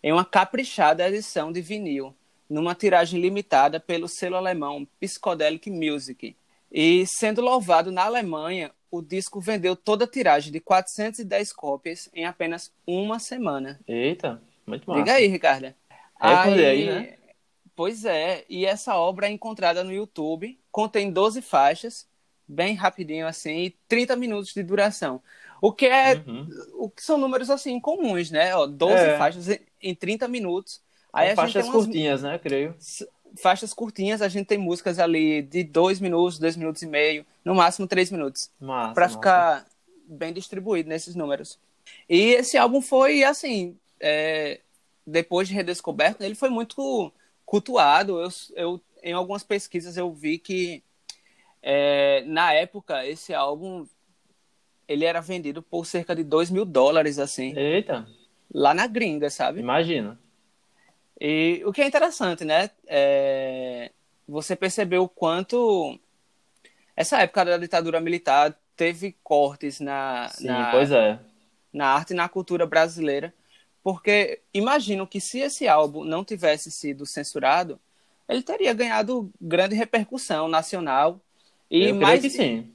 em 0.01 0.11
uma 0.11 0.25
caprichada 0.25 1.07
edição 1.07 1.51
de 1.51 1.61
vinil 1.61 2.15
numa 2.49 2.73
tiragem 2.73 3.21
limitada 3.21 3.79
pelo 3.79 4.07
selo 4.07 4.37
alemão 4.37 4.87
Psychedelic 4.99 5.69
Music. 5.69 6.35
E 6.71 7.05
sendo 7.07 7.41
louvado 7.41 7.91
na 7.91 8.03
Alemanha, 8.05 8.71
o 8.91 9.01
disco 9.01 9.39
vendeu 9.39 9.75
toda 9.75 10.05
a 10.05 10.07
tiragem 10.07 10.51
de 10.51 10.59
410 10.59 11.53
cópias 11.53 12.09
em 12.13 12.25
apenas 12.25 12.71
uma 12.85 13.19
semana. 13.19 13.79
Eita, 13.87 14.41
muito 14.65 14.87
massa. 14.87 15.03
Diga 15.03 15.13
aí, 15.13 15.27
Ricardo. 15.27 15.73
Aí, 16.19 16.65
aí, 16.65 16.85
né? 16.85 17.13
Pois 17.75 18.05
é, 18.05 18.43
e 18.49 18.65
essa 18.65 18.95
obra 18.95 19.27
é 19.27 19.31
encontrada 19.31 19.83
no 19.83 19.93
YouTube, 19.93 20.57
contém 20.71 21.11
12 21.11 21.43
faixas, 21.43 22.07
bem 22.47 22.73
rapidinho 22.73 23.27
assim, 23.27 23.65
e 23.65 23.69
30 23.87 24.15
minutos 24.15 24.53
de 24.53 24.63
duração. 24.63 25.21
O 25.61 25.71
que 25.71 25.85
é. 25.85 26.15
Uhum. 26.15 26.47
O 26.75 26.89
que 26.89 27.03
são 27.03 27.17
números 27.17 27.49
assim 27.49 27.79
comuns, 27.79 28.31
né? 28.31 28.55
Ó, 28.55 28.65
12 28.65 28.93
é. 28.93 29.17
faixas 29.17 29.59
em 29.81 29.93
30 29.93 30.27
minutos. 30.27 30.81
Aí 31.11 31.35
faixas 31.35 31.65
umas... 31.65 31.75
curtinhas, 31.75 32.21
né? 32.23 32.37
Creio. 32.37 32.75
Faixas 33.35 33.73
curtinhas, 33.73 34.21
a 34.21 34.27
gente 34.27 34.47
tem 34.47 34.57
músicas 34.57 34.99
ali 34.99 35.41
de 35.41 35.63
2 35.63 35.99
minutos, 35.99 36.39
2 36.39 36.55
minutos 36.55 36.81
e 36.81 36.87
meio, 36.87 37.25
no 37.43 37.55
máximo 37.55 37.87
3 37.87 38.11
minutos. 38.11 38.49
Para 38.93 39.09
ficar 39.09 39.65
bem 40.07 40.33
distribuído 40.33 40.89
nesses 40.89 41.15
números. 41.15 41.59
E 42.09 42.33
esse 42.33 42.57
álbum 42.57 42.81
foi, 42.81 43.23
assim, 43.23 43.77
é... 43.99 44.59
depois 45.05 45.47
de 45.47 45.53
redescoberto, 45.53 46.23
ele 46.23 46.35
foi 46.35 46.49
muito 46.49 47.11
cultuado. 47.45 48.19
Eu, 48.19 48.29
eu, 48.55 48.81
em 49.03 49.13
algumas 49.13 49.43
pesquisas 49.43 49.97
eu 49.97 50.11
vi 50.11 50.37
que 50.37 50.83
é, 51.61 52.23
na 52.25 52.53
época 52.53 53.05
esse 53.05 53.33
álbum 53.33 53.85
ele 54.87 55.03
era 55.03 55.19
vendido 55.19 55.61
por 55.61 55.85
cerca 55.85 56.15
de 56.15 56.23
2 56.23 56.49
mil 56.49 56.65
dólares, 56.65 57.19
assim. 57.19 57.53
Eita! 57.57 58.07
Lá 58.53 58.73
na 58.73 58.87
gringa, 58.87 59.29
sabe? 59.29 59.59
Imagina. 59.59 60.17
E 61.19 61.61
o 61.65 61.73
que 61.73 61.81
é 61.81 61.87
interessante, 61.87 62.45
né? 62.45 62.69
É... 62.85 63.91
Você 64.27 64.55
percebeu 64.55 65.03
o 65.03 65.09
quanto 65.09 65.97
essa 66.95 67.21
época 67.21 67.45
da 67.45 67.57
ditadura 67.57 67.99
militar 67.99 68.57
teve 68.75 69.15
cortes 69.23 69.79
na, 69.79 70.29
Sim, 70.29 70.47
na, 70.47 70.71
é. 70.73 71.19
na 71.73 71.87
arte 71.87 72.11
e 72.11 72.15
na 72.15 72.27
cultura 72.27 72.65
brasileira. 72.65 73.33
Porque 73.83 74.41
imagino 74.53 75.07
que 75.07 75.21
se 75.21 75.39
esse 75.39 75.67
álbum 75.67 76.03
não 76.03 76.23
tivesse 76.23 76.69
sido 76.69 77.05
censurado, 77.05 77.79
ele 78.27 78.41
teria 78.41 78.73
ganhado 78.73 79.31
grande 79.39 79.75
repercussão 79.75 80.47
nacional. 80.47 81.21
E 81.71 81.85
Eu 81.85 81.95
mais. 81.95 82.23
E, 82.35 82.65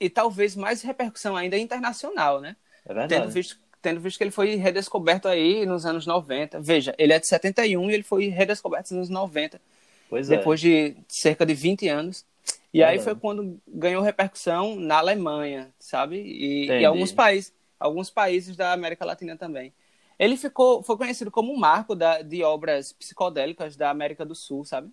e 0.00 0.10
talvez 0.10 0.56
mais 0.56 0.82
repercussão 0.82 1.36
ainda 1.36 1.58
internacional, 1.58 2.40
né? 2.40 2.56
É 2.84 2.94
verdade. 2.94 3.14
Tendo 3.14 3.30
visto 3.30 3.58
tendo 3.82 4.00
visto 4.00 4.16
que 4.16 4.24
ele 4.24 4.30
foi 4.30 4.54
redescoberto 4.54 5.26
aí 5.28 5.66
nos 5.66 5.84
anos 5.84 6.06
90. 6.06 6.60
Veja, 6.60 6.94
ele 6.96 7.12
é 7.12 7.18
de 7.18 7.26
71 7.26 7.90
e 7.90 7.94
ele 7.94 8.02
foi 8.02 8.28
redescoberto 8.28 8.94
nos 8.94 9.10
anos 9.10 9.10
90. 9.10 9.60
Pois 10.08 10.30
é. 10.30 10.36
depois 10.36 10.60
de 10.60 10.94
cerca 11.08 11.44
de 11.44 11.52
20 11.52 11.88
anos. 11.88 12.24
E 12.72 12.80
é 12.80 12.86
aí 12.86 12.98
foi 13.00 13.14
quando 13.14 13.60
ganhou 13.66 14.02
repercussão 14.02 14.76
na 14.76 14.98
Alemanha, 14.98 15.68
sabe? 15.78 16.16
E, 16.16 16.66
e 16.68 16.84
alguns 16.84 17.12
países, 17.12 17.52
alguns 17.78 18.08
países 18.08 18.56
da 18.56 18.72
América 18.72 19.04
Latina 19.04 19.36
também. 19.36 19.72
Ele 20.18 20.36
ficou, 20.36 20.82
foi 20.82 20.96
conhecido 20.96 21.30
como 21.30 21.52
um 21.52 21.58
marco 21.58 21.94
da, 21.94 22.22
de 22.22 22.42
obras 22.44 22.92
psicodélicas 22.92 23.76
da 23.76 23.90
América 23.90 24.24
do 24.24 24.34
Sul, 24.34 24.64
sabe? 24.64 24.88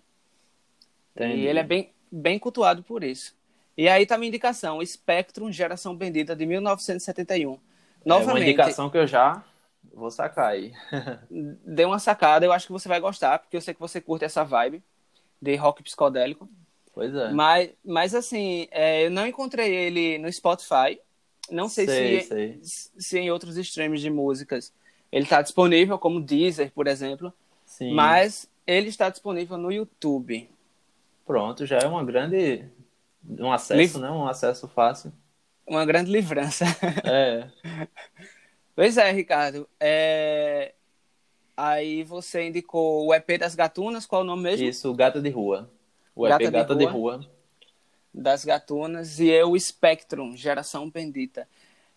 Entendi. 1.14 1.42
E 1.42 1.46
ele 1.46 1.58
é 1.58 1.62
bem, 1.62 1.90
bem 2.10 2.38
cultuado 2.38 2.82
por 2.82 3.04
isso. 3.04 3.34
E 3.76 3.88
aí 3.88 4.04
tá 4.04 4.18
minha 4.18 4.28
indicação, 4.28 4.84
Spectrum, 4.84 5.50
Geração 5.50 5.94
Bendita, 5.94 6.34
de 6.34 6.44
1971. 6.44 7.58
Novamente, 8.04 8.30
é 8.30 8.32
uma 8.32 8.40
indicação 8.40 8.90
que 8.90 8.98
eu 8.98 9.06
já 9.06 9.44
vou 9.92 10.10
sacar 10.10 10.52
aí. 10.52 10.72
dê 11.64 11.84
uma 11.84 11.98
sacada, 11.98 12.44
eu 12.44 12.52
acho 12.52 12.66
que 12.66 12.72
você 12.72 12.88
vai 12.88 13.00
gostar, 13.00 13.38
porque 13.38 13.56
eu 13.56 13.60
sei 13.60 13.74
que 13.74 13.80
você 13.80 14.00
curte 14.00 14.24
essa 14.24 14.44
vibe 14.44 14.82
de 15.40 15.56
rock 15.56 15.82
psicodélico. 15.82 16.48
Pois 16.92 17.14
é. 17.14 17.30
Mas, 17.30 17.70
mas 17.84 18.14
assim, 18.14 18.68
é, 18.70 19.06
eu 19.06 19.10
não 19.10 19.26
encontrei 19.26 19.74
ele 19.74 20.18
no 20.18 20.32
Spotify. 20.32 21.00
Não 21.50 21.68
sei, 21.68 21.86
sei, 21.86 22.20
se, 22.20 22.28
sei. 22.28 22.60
se 22.98 23.18
em 23.18 23.30
outros 23.30 23.56
streams 23.56 24.00
de 24.00 24.10
músicas 24.10 24.72
ele 25.10 25.24
está 25.24 25.42
disponível, 25.42 25.98
como 25.98 26.20
Deezer, 26.20 26.70
por 26.72 26.86
exemplo. 26.86 27.32
Sim. 27.64 27.92
Mas 27.92 28.48
ele 28.66 28.88
está 28.88 29.08
disponível 29.08 29.56
no 29.56 29.72
YouTube. 29.72 30.48
Pronto, 31.26 31.66
já 31.66 31.78
é 31.78 31.86
uma 31.86 32.04
grande. 32.04 32.64
Um 33.38 33.52
acesso, 33.52 33.80
Liv... 33.80 33.96
né? 33.96 34.10
Um 34.10 34.26
acesso 34.26 34.68
fácil. 34.68 35.12
Uma 35.70 35.86
grande 35.86 36.10
livrança. 36.10 36.64
É. 37.04 37.46
pois 38.74 38.96
é, 38.96 39.12
Ricardo. 39.12 39.68
É... 39.78 40.74
Aí 41.56 42.02
você 42.02 42.48
indicou 42.48 43.06
o 43.06 43.14
EP 43.14 43.38
das 43.38 43.54
Gatunas, 43.54 44.04
qual 44.04 44.22
é 44.22 44.24
o 44.24 44.26
nome 44.26 44.42
mesmo? 44.42 44.66
Isso, 44.66 44.92
Gata 44.92 45.22
de 45.22 45.30
Rua. 45.30 45.70
O 46.16 46.26
EP 46.26 46.30
Gata, 46.30 46.50
Gata 46.50 46.74
de, 46.74 46.84
Rua, 46.86 47.18
de 47.18 47.24
Rua. 47.24 47.30
Das 48.12 48.44
Gatunas 48.44 49.20
e 49.20 49.28
eu, 49.28 49.56
Spectrum, 49.56 50.36
Geração 50.36 50.90
Bendita, 50.90 51.46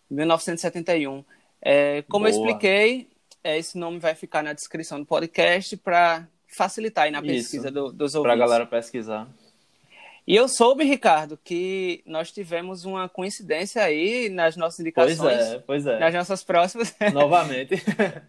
1971. 0.08 1.24
É, 1.60 2.02
como 2.02 2.26
Boa. 2.26 2.32
eu 2.32 2.38
expliquei, 2.38 3.08
é, 3.42 3.58
esse 3.58 3.76
nome 3.76 3.98
vai 3.98 4.14
ficar 4.14 4.44
na 4.44 4.52
descrição 4.52 5.00
do 5.00 5.06
podcast 5.06 5.76
para 5.78 6.28
facilitar 6.46 7.06
aí 7.06 7.10
na 7.10 7.20
pesquisa 7.20 7.72
do, 7.72 7.90
dos 7.90 8.14
ouvintes. 8.14 8.22
Para 8.22 8.34
a 8.34 8.46
galera 8.46 8.66
pesquisar. 8.66 9.28
E 10.26 10.34
eu 10.34 10.48
soube, 10.48 10.84
Ricardo, 10.84 11.38
que 11.42 12.02
nós 12.06 12.32
tivemos 12.32 12.86
uma 12.86 13.08
coincidência 13.10 13.82
aí 13.82 14.30
nas 14.30 14.56
nossas 14.56 14.80
indicações. 14.80 15.18
Pois 15.18 15.38
é, 15.38 15.58
pois 15.58 15.86
é. 15.86 15.98
Nas 15.98 16.14
nossas 16.14 16.42
próximas. 16.42 16.96
Novamente. 17.12 17.74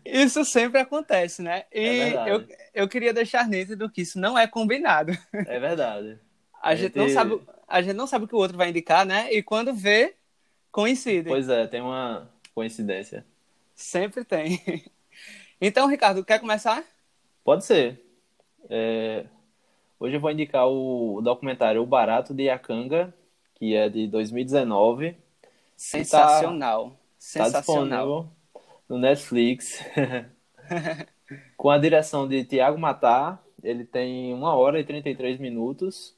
isso 0.04 0.44
sempre 0.44 0.82
acontece, 0.82 1.42
né? 1.42 1.64
E 1.74 1.80
é 1.80 2.26
eu, 2.28 2.46
eu 2.74 2.88
queria 2.90 3.14
deixar 3.14 3.48
nítido 3.48 3.90
que 3.90 4.02
isso 4.02 4.20
não 4.20 4.38
é 4.38 4.46
combinado. 4.46 5.14
É 5.48 5.60
verdade. 5.60 6.20
A, 6.62 6.70
a 6.70 6.76
gente, 6.76 6.94
gente, 6.94 6.98
não 6.98 7.10
sabe, 7.10 7.42
a 7.68 7.82
gente 7.82 7.96
não 7.96 8.08
sabe 8.08 8.26
o 8.26 8.28
que 8.28 8.36
o 8.36 8.40
outro 8.40 8.58
vai 8.58 8.70
indicar, 8.70 9.06
né? 9.06 9.32
E 9.32 9.44
quando 9.44 9.74
vê, 9.74 10.16
coincide. 10.72 11.30
Pois 11.30 11.48
é, 11.48 11.68
tem 11.68 11.82
uma 11.82 12.30
coincidência. 12.54 13.26
Sempre 13.74 14.26
tem. 14.26 14.62
Então, 15.62 15.88
Ricardo, 15.88 16.24
quer 16.24 16.38
começar? 16.40 16.84
Pode 17.42 17.64
ser. 17.64 18.02
É, 18.70 19.26
Hoje 19.98 20.18
eu 20.18 20.20
vou 20.20 20.30
indicar 20.30 20.68
o 20.68 21.22
documentário 21.22 21.82
O 21.82 21.86
Barato 21.86 22.34
de 22.34 22.44
Yakanga, 22.44 23.14
que 23.56 23.74
é 23.74 23.88
de 23.88 24.08
2019. 24.08 25.16
Sensacional. 25.78 26.90
Tá, 26.90 26.96
Sensacional. 27.18 28.30
Tá 28.54 28.60
no 28.90 28.98
Netflix. 28.98 29.82
Com 31.56 31.70
a 31.70 31.78
direção 31.78 32.28
de 32.28 32.44
Tiago 32.44 32.78
Matar. 32.78 33.42
Ele 33.64 33.86
tem 33.86 34.34
1 34.34 34.44
hora 34.44 34.80
e 34.80 34.84
33 34.84 35.40
minutos. 35.40 36.14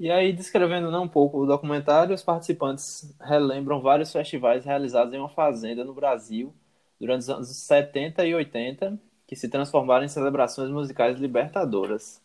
E 0.00 0.10
aí, 0.10 0.32
descrevendo 0.32 0.90
né, 0.90 0.98
um 0.98 1.06
pouco 1.06 1.38
o 1.38 1.46
documentário, 1.46 2.14
os 2.14 2.22
participantes 2.22 3.14
relembram 3.20 3.80
vários 3.82 4.10
festivais 4.10 4.64
realizados 4.64 5.12
em 5.12 5.18
uma 5.18 5.28
fazenda 5.28 5.84
no 5.84 5.92
Brasil 5.92 6.52
durante 6.98 7.20
os 7.20 7.30
anos 7.30 7.48
70 7.48 8.24
e 8.24 8.34
80, 8.34 8.98
que 9.26 9.36
se 9.36 9.48
transformaram 9.48 10.04
em 10.04 10.08
celebrações 10.08 10.70
musicais 10.70 11.18
libertadoras. 11.20 12.21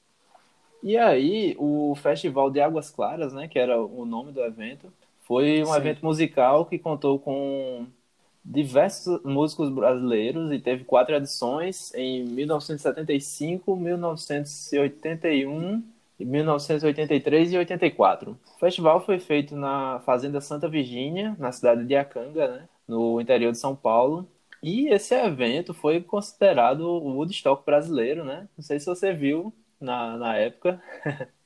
E 0.84 0.98
aí, 0.98 1.55
o 1.57 1.93
Festival 1.96 2.50
de 2.50 2.60
Águas 2.62 2.89
Claras, 2.89 3.34
né, 3.34 3.48
que 3.48 3.60
era 3.60 3.79
o 3.81 4.05
nome 4.05 4.31
do 4.31 4.41
evento, 4.41 4.91
foi 5.24 5.62
um 5.63 5.67
Sim. 5.67 5.77
evento 5.77 6.05
musical 6.05 6.65
que 6.65 6.79
contou 6.79 7.19
com 7.19 7.86
diversos 8.43 9.22
músicos 9.24 9.69
brasileiros 9.69 10.51
e 10.53 10.60
teve 10.60 10.86
quatro 10.86 11.15
edições 11.15 11.93
em 11.93 12.24
1975, 12.24 13.75
1981, 13.75 15.84
1983 16.17 17.53
e 17.53 17.57
84. 17.57 18.31
O 18.31 18.38
festival 18.60 19.05
foi 19.05 19.19
feito 19.19 19.55
na 19.55 20.00
Fazenda 20.05 20.39
Santa 20.39 20.69
Virgínia, 20.69 21.36
na 21.38 21.51
cidade 21.51 21.84
de 21.84 21.96
Acanga, 21.96 22.48
né, 22.48 22.69
no 22.88 23.19
interior 23.19 23.51
de 23.51 23.57
São 23.57 23.75
Paulo. 23.75 24.25
E 24.63 24.88
esse 24.88 25.13
evento 25.13 25.74
foi 25.74 26.01
considerado 26.01 26.81
o 26.81 27.17
Woodstock 27.17 27.65
brasileiro, 27.65 28.24
né? 28.24 28.48
Não 28.57 28.63
sei 28.63 28.79
se 28.79 28.88
você 28.88 29.13
viu, 29.13 29.53
na, 29.79 30.17
na 30.17 30.36
época. 30.36 30.81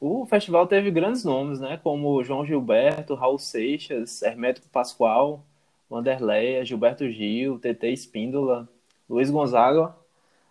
o 0.00 0.26
festival 0.26 0.66
teve 0.66 0.90
grandes 0.90 1.24
nomes, 1.24 1.60
né? 1.60 1.78
Como 1.82 2.22
João 2.22 2.44
Gilberto, 2.44 3.14
Raul 3.14 3.38
Seixas, 3.38 4.22
Hermético 4.22 4.68
Pascoal, 4.68 5.44
Wanderleia, 5.90 6.64
Gilberto 6.64 7.08
Gil, 7.10 7.58
TT 7.58 7.88
Espíndola, 7.88 8.68
Luiz 9.08 9.30
Gonzaga, 9.30 9.94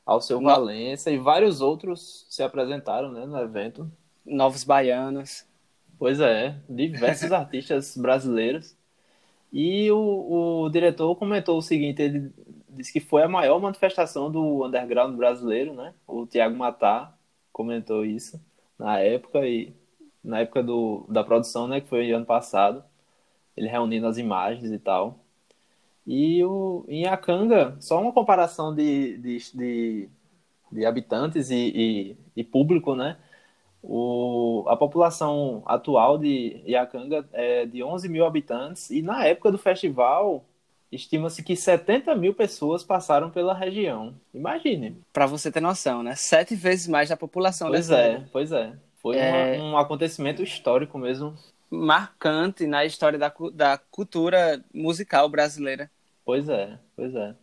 Alceu 0.05 0.39
no... 0.39 0.47
Valença 0.47 1.09
e 1.11 1.17
vários 1.17 1.61
outros 1.61 2.25
se 2.29 2.43
apresentaram 2.43 3.11
né, 3.11 3.25
no 3.25 3.39
evento. 3.39 3.89
Novos 4.25 4.63
Baianos. 4.63 5.45
Pois 5.97 6.19
é, 6.19 6.55
diversos 6.69 7.31
artistas 7.33 7.95
brasileiros. 7.95 8.75
E 9.51 9.89
o, 9.91 10.63
o 10.63 10.69
diretor 10.69 11.15
comentou 11.15 11.57
o 11.57 11.61
seguinte: 11.61 12.01
ele 12.01 12.33
disse 12.75 12.91
que 12.91 12.99
foi 12.99 13.23
a 13.23 13.27
maior 13.27 13.59
manifestação 13.59 14.31
do 14.31 14.65
underground 14.65 15.15
brasileiro, 15.15 15.73
né? 15.73 15.93
O 16.07 16.25
Tiago 16.25 16.55
Matar 16.55 17.17
comentou 17.51 18.05
isso 18.05 18.41
na 18.77 18.99
época 18.99 19.47
e 19.47 19.73
na 20.23 20.39
época 20.39 20.63
do, 20.63 21.05
da 21.09 21.23
produção, 21.23 21.67
né? 21.67 21.81
Que 21.81 21.87
foi 21.87 22.11
ano 22.11 22.25
passado, 22.25 22.83
ele 23.55 23.67
reunindo 23.67 24.07
as 24.07 24.17
imagens 24.17 24.71
e 24.71 24.79
tal. 24.79 25.19
E 26.05 26.43
o, 26.43 26.85
em 26.87 27.05
Acanga, 27.05 27.77
só 27.79 28.01
uma 28.01 28.11
comparação 28.11 28.75
de, 28.75 29.17
de, 29.17 29.37
de, 29.53 30.09
de 30.71 30.85
habitantes 30.85 31.49
e, 31.49 31.55
e, 31.55 32.17
e, 32.35 32.43
público, 32.43 32.95
né? 32.95 33.17
O, 33.81 34.65
a 34.67 34.77
população 34.77 35.63
atual 35.65 36.17
de 36.17 36.61
Iacanga 36.65 37.27
é 37.33 37.65
de 37.65 37.83
11 37.83 38.07
mil 38.09 38.25
habitantes 38.25 38.89
e 38.89 39.01
na 39.01 39.25
época 39.25 39.51
do 39.51 39.57
festival 39.57 40.45
estima-se 40.95 41.43
que 41.43 41.55
70 41.55 42.15
mil 42.15 42.33
pessoas 42.33 42.83
passaram 42.83 43.29
pela 43.29 43.53
região. 43.53 44.15
Imagine. 44.33 44.97
Para 45.11 45.25
você 45.25 45.51
ter 45.51 45.61
noção, 45.61 46.03
né? 46.03 46.15
Sete 46.15 46.55
vezes 46.55 46.87
mais 46.87 47.09
da 47.09 47.17
população 47.17 47.69
pois 47.69 47.89
é, 47.89 48.23
Pois 48.31 48.51
é, 48.51 48.73
Foi 49.01 49.17
é... 49.17 49.57
Uma, 49.57 49.71
um 49.71 49.77
acontecimento 49.77 50.43
histórico 50.43 50.97
mesmo. 50.97 51.35
Marcante 51.69 52.67
na 52.67 52.85
história 52.85 53.17
da, 53.17 53.33
da 53.53 53.77
cultura 53.77 54.63
musical 54.73 55.27
brasileira. 55.27 55.89
Pois 56.23 56.47
é, 56.47 56.77
pois 56.95 57.15
é. 57.15 57.35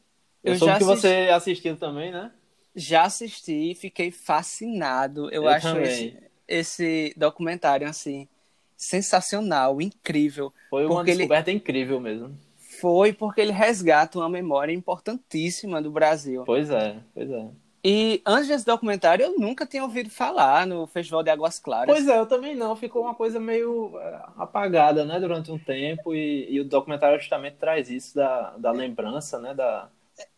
Eu, 0.42 0.54
Eu 0.54 0.58
soube 0.58 0.78
que 0.78 0.84
assisti... 0.84 1.00
você 1.00 1.28
assistiu 1.32 1.76
também, 1.76 2.12
né? 2.12 2.30
Já 2.74 3.02
assisti 3.02 3.72
e 3.72 3.74
fiquei 3.74 4.10
fascinado. 4.10 5.28
Eu, 5.30 5.42
Eu 5.42 5.48
acho 5.48 5.76
esse, 5.78 6.16
esse 6.46 7.14
documentário, 7.16 7.86
assim, 7.88 8.28
sensacional, 8.76 9.82
incrível. 9.82 10.52
Foi 10.70 10.86
uma 10.86 11.02
descoberta 11.04 11.50
ele... 11.50 11.58
incrível 11.58 12.00
mesmo 12.00 12.38
foi 12.80 13.12
porque 13.12 13.40
ele 13.40 13.52
resgata 13.52 14.18
uma 14.18 14.28
memória 14.28 14.72
importantíssima 14.72 15.80
do 15.80 15.90
Brasil. 15.90 16.44
Pois 16.44 16.70
é, 16.70 16.96
pois 17.14 17.30
é. 17.30 17.48
E 17.82 18.20
antes 18.26 18.48
desse 18.48 18.66
documentário, 18.66 19.24
eu 19.24 19.38
nunca 19.38 19.64
tinha 19.64 19.82
ouvido 19.82 20.10
falar 20.10 20.66
no 20.66 20.86
Festival 20.86 21.22
de 21.22 21.30
Águas 21.30 21.58
Claras. 21.58 21.86
Pois 21.86 22.06
é, 22.06 22.18
eu 22.18 22.26
também 22.26 22.54
não. 22.54 22.76
Ficou 22.76 23.02
uma 23.02 23.14
coisa 23.14 23.40
meio 23.40 23.98
é, 23.98 24.20
apagada, 24.36 25.04
né, 25.04 25.18
durante 25.18 25.50
um 25.50 25.58
tempo. 25.58 26.14
E, 26.14 26.46
e 26.50 26.60
o 26.60 26.64
documentário 26.64 27.18
justamente 27.18 27.56
traz 27.56 27.88
isso 27.88 28.14
da, 28.14 28.50
da 28.58 28.70
lembrança, 28.70 29.38
né, 29.38 29.54
da, 29.54 29.88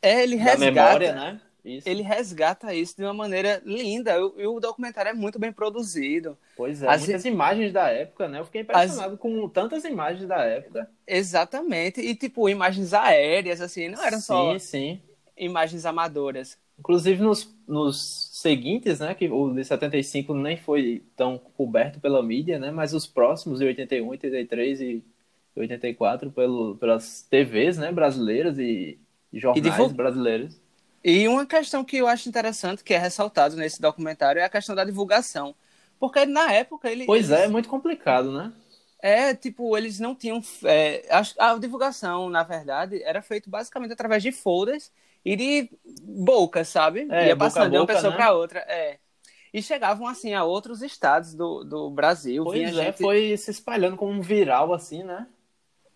é, 0.00 0.22
ele 0.22 0.36
resgata, 0.36 0.58
da 0.58 0.70
memória, 0.70 1.12
né? 1.14 1.40
Isso. 1.64 1.88
Ele 1.88 2.02
resgata 2.02 2.74
isso 2.74 2.96
de 2.96 3.04
uma 3.04 3.14
maneira 3.14 3.62
linda. 3.64 4.16
E 4.36 4.46
o, 4.46 4.58
documentário 4.58 5.10
é 5.10 5.14
muito 5.14 5.38
bem 5.38 5.52
produzido. 5.52 6.36
Pois 6.56 6.82
é, 6.82 6.88
As 6.88 7.02
muitas 7.02 7.24
imagens 7.24 7.72
da 7.72 7.88
época, 7.88 8.28
né? 8.28 8.40
Eu 8.40 8.44
fiquei 8.44 8.62
impressionado 8.62 9.14
As... 9.14 9.20
com 9.20 9.48
tantas 9.48 9.84
imagens 9.84 10.26
da 10.26 10.42
época. 10.44 10.90
Exatamente. 11.06 12.00
E, 12.00 12.16
tipo, 12.16 12.48
imagens 12.48 12.92
aéreas, 12.92 13.60
assim, 13.60 13.88
não 13.88 14.04
eram 14.04 14.18
sim, 14.18 14.24
só 14.24 14.58
sim. 14.58 15.00
imagens 15.36 15.86
amadoras. 15.86 16.58
Inclusive 16.76 17.22
nos, 17.22 17.54
nos 17.68 18.28
seguintes, 18.32 18.98
né? 18.98 19.14
Que 19.14 19.28
o 19.28 19.54
de 19.54 19.64
75 19.64 20.34
nem 20.34 20.56
foi 20.56 21.04
tão 21.14 21.38
coberto 21.38 22.00
pela 22.00 22.20
mídia, 22.24 22.58
né? 22.58 22.72
Mas 22.72 22.92
os 22.92 23.06
próximos, 23.06 23.60
de 23.60 23.66
81, 23.66 24.08
83 24.08 24.80
e 24.80 25.04
84, 25.54 26.32
pelo, 26.32 26.74
pelas 26.74 27.22
TVs, 27.22 27.78
né? 27.78 27.92
Brasileiras 27.92 28.58
e, 28.58 28.98
jornais 29.32 29.64
e 29.64 29.70
divulg... 29.70 29.94
brasileiros 29.94 30.60
e 31.04 31.26
uma 31.28 31.46
questão 31.46 31.84
que 31.84 31.96
eu 31.96 32.06
acho 32.06 32.28
interessante, 32.28 32.84
que 32.84 32.94
é 32.94 32.98
ressaltado 32.98 33.56
nesse 33.56 33.80
documentário, 33.80 34.40
é 34.40 34.44
a 34.44 34.48
questão 34.48 34.74
da 34.74 34.84
divulgação. 34.84 35.54
Porque 35.98 36.26
na 36.26 36.52
época 36.52 36.90
ele. 36.90 37.06
Pois 37.06 37.30
é, 37.30 37.44
é 37.44 37.48
muito 37.48 37.68
complicado, 37.68 38.32
né? 38.32 38.52
É, 39.00 39.34
tipo, 39.34 39.76
eles 39.76 39.98
não 39.98 40.14
tinham. 40.14 40.42
É, 40.64 41.04
a, 41.10 41.52
a, 41.52 41.58
divulgação, 41.58 42.28
na 42.30 42.42
verdade, 42.42 43.02
era 43.02 43.20
feita 43.20 43.50
basicamente 43.50 43.92
através 43.92 44.22
de 44.22 44.32
folders 44.32 44.92
e 45.24 45.36
de 45.36 45.70
bocas, 46.02 46.68
sabe? 46.68 47.06
É, 47.10 47.28
Ia 47.28 47.36
passando 47.36 47.64
boca 47.64 47.70
de 47.70 47.78
uma 47.78 47.86
pessoa 47.86 48.10
né? 48.10 48.16
para 48.16 48.32
outra. 48.32 48.60
É. 48.60 48.98
E 49.52 49.62
chegavam, 49.62 50.06
assim, 50.06 50.32
a 50.32 50.44
outros 50.44 50.82
estados 50.82 51.34
do, 51.34 51.62
do 51.62 51.90
Brasil. 51.90 52.42
Pois 52.44 52.62
é, 52.62 52.84
gente 52.84 52.98
foi 52.98 53.36
se 53.36 53.50
espalhando 53.50 53.96
como 53.96 54.10
um 54.10 54.22
viral, 54.22 54.72
assim, 54.72 55.02
né? 55.02 55.26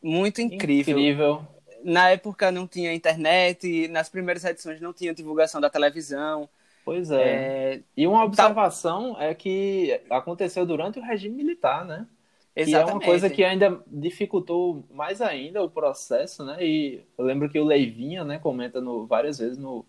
muito 0.06 0.40
incrível. 0.40 0.98
Incrível. 0.98 1.46
Na 1.86 2.10
época 2.10 2.50
não 2.50 2.66
tinha 2.66 2.92
internet, 2.94 3.88
nas 3.88 4.08
primeiras 4.08 4.44
edições 4.44 4.80
não 4.80 4.92
tinha 4.92 5.14
divulgação 5.14 5.60
da 5.60 5.70
televisão. 5.70 6.48
Pois 6.84 7.10
é. 7.10 7.76
É, 7.76 7.82
E 7.96 8.06
uma 8.06 8.24
observação 8.24 9.20
é 9.20 9.34
que 9.34 10.00
aconteceu 10.10 10.64
durante 10.64 10.98
o 10.98 11.02
regime 11.02 11.36
militar, 11.36 11.84
né? 11.84 12.06
Que 12.62 12.74
é 12.74 12.84
uma 12.84 12.94
exatamente. 12.94 13.04
coisa 13.04 13.30
que 13.30 13.44
ainda 13.44 13.82
dificultou 13.86 14.84
mais 14.90 15.20
ainda 15.20 15.62
o 15.62 15.70
processo, 15.70 16.44
né? 16.44 16.64
E 16.64 17.04
eu 17.18 17.24
lembro 17.24 17.50
que 17.50 17.58
o 17.60 17.64
Leivinha, 17.64 18.24
né, 18.24 18.38
comenta 18.38 18.80
no, 18.80 19.06
várias 19.06 19.38
vezes 19.38 19.58
no, 19.58 19.84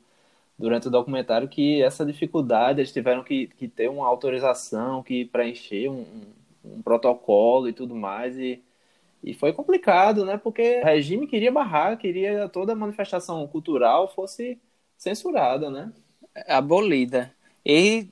durante 0.57 0.87
o 0.87 0.91
documentário 0.91 1.49
que 1.49 1.81
essa 1.83 2.05
dificuldade, 2.05 2.81
eles 2.81 2.93
tiveram 2.93 3.23
que, 3.23 3.47
que 3.47 3.67
ter 3.67 3.89
uma 3.89 4.07
autorização, 4.07 5.03
que 5.03 5.25
preencher 5.25 5.89
um, 5.89 6.01
um, 6.65 6.75
um 6.77 6.81
protocolo 6.81 7.69
e 7.69 7.73
tudo 7.73 7.95
mais, 7.95 8.37
e, 8.37 8.63
e 9.31 9.33
foi 9.33 9.53
complicado, 9.53 10.25
né? 10.25 10.37
Porque 10.37 10.81
o 10.81 10.85
regime 10.85 11.27
queria 11.27 11.51
barrar, 11.51 11.97
queria 11.97 12.47
toda 12.49 12.75
manifestação 12.75 13.47
cultural 13.47 14.13
fosse 14.13 14.59
censurada, 14.97 15.69
né? 15.69 15.91
abolida. 16.47 17.33
E 17.65 18.07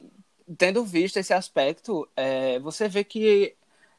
tendo 0.57 0.83
visto 0.83 1.17
esse 1.17 1.33
aspecto, 1.33 2.07
é, 2.15 2.59
você 2.59 2.87
vê 2.87 3.03
que 3.03 3.55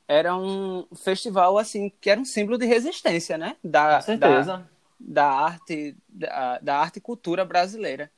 era 0.09 0.37
um 0.37 0.87
festival 0.95 1.59
assim 1.59 1.91
que 2.01 2.11
era 2.11 2.21
um 2.21 2.25
símbolo 2.25 2.59
de 2.59 2.67
resistência, 2.67 3.37
né? 3.37 3.57
Da, 3.63 3.97
Com 3.97 4.03
certeza. 4.03 4.69
Da, 4.99 5.25
da 5.25 5.31
arte, 5.31 5.97
da, 6.09 6.59
da 6.59 6.79
arte 6.79 6.97
e 6.97 7.01
cultura 7.01 7.45
brasileira. 7.45 8.11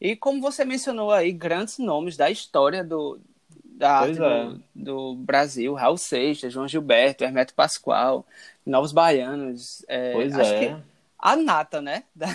E 0.00 0.16
como 0.16 0.40
você 0.40 0.64
mencionou 0.64 1.12
aí, 1.12 1.32
grandes 1.32 1.78
nomes 1.78 2.16
da 2.16 2.30
história 2.30 2.82
do, 2.82 3.20
da 3.82 3.98
Pois 4.04 4.20
arte 4.20 4.32
é. 4.32 4.44
do, 4.44 4.62
do 4.74 5.14
Brasil, 5.16 5.74
Raul 5.74 5.96
Seixas, 5.98 6.52
João 6.52 6.68
Gilberto, 6.68 7.24
Hermeto 7.24 7.52
Pascoal, 7.52 8.24
Novos 8.64 8.92
Baianos, 8.92 9.84
é, 9.88 10.12
Pois 10.12 10.38
acho 10.38 10.54
é. 10.54 10.58
que 10.68 10.76
a 11.18 11.36
nata, 11.36 11.82
né? 11.82 12.04
Da, 12.14 12.28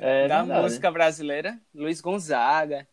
É 0.00 0.28
da 0.28 0.44
música 0.44 0.90
brasileira, 0.90 1.58
Luiz 1.74 2.00
Gonzaga. 2.00 2.86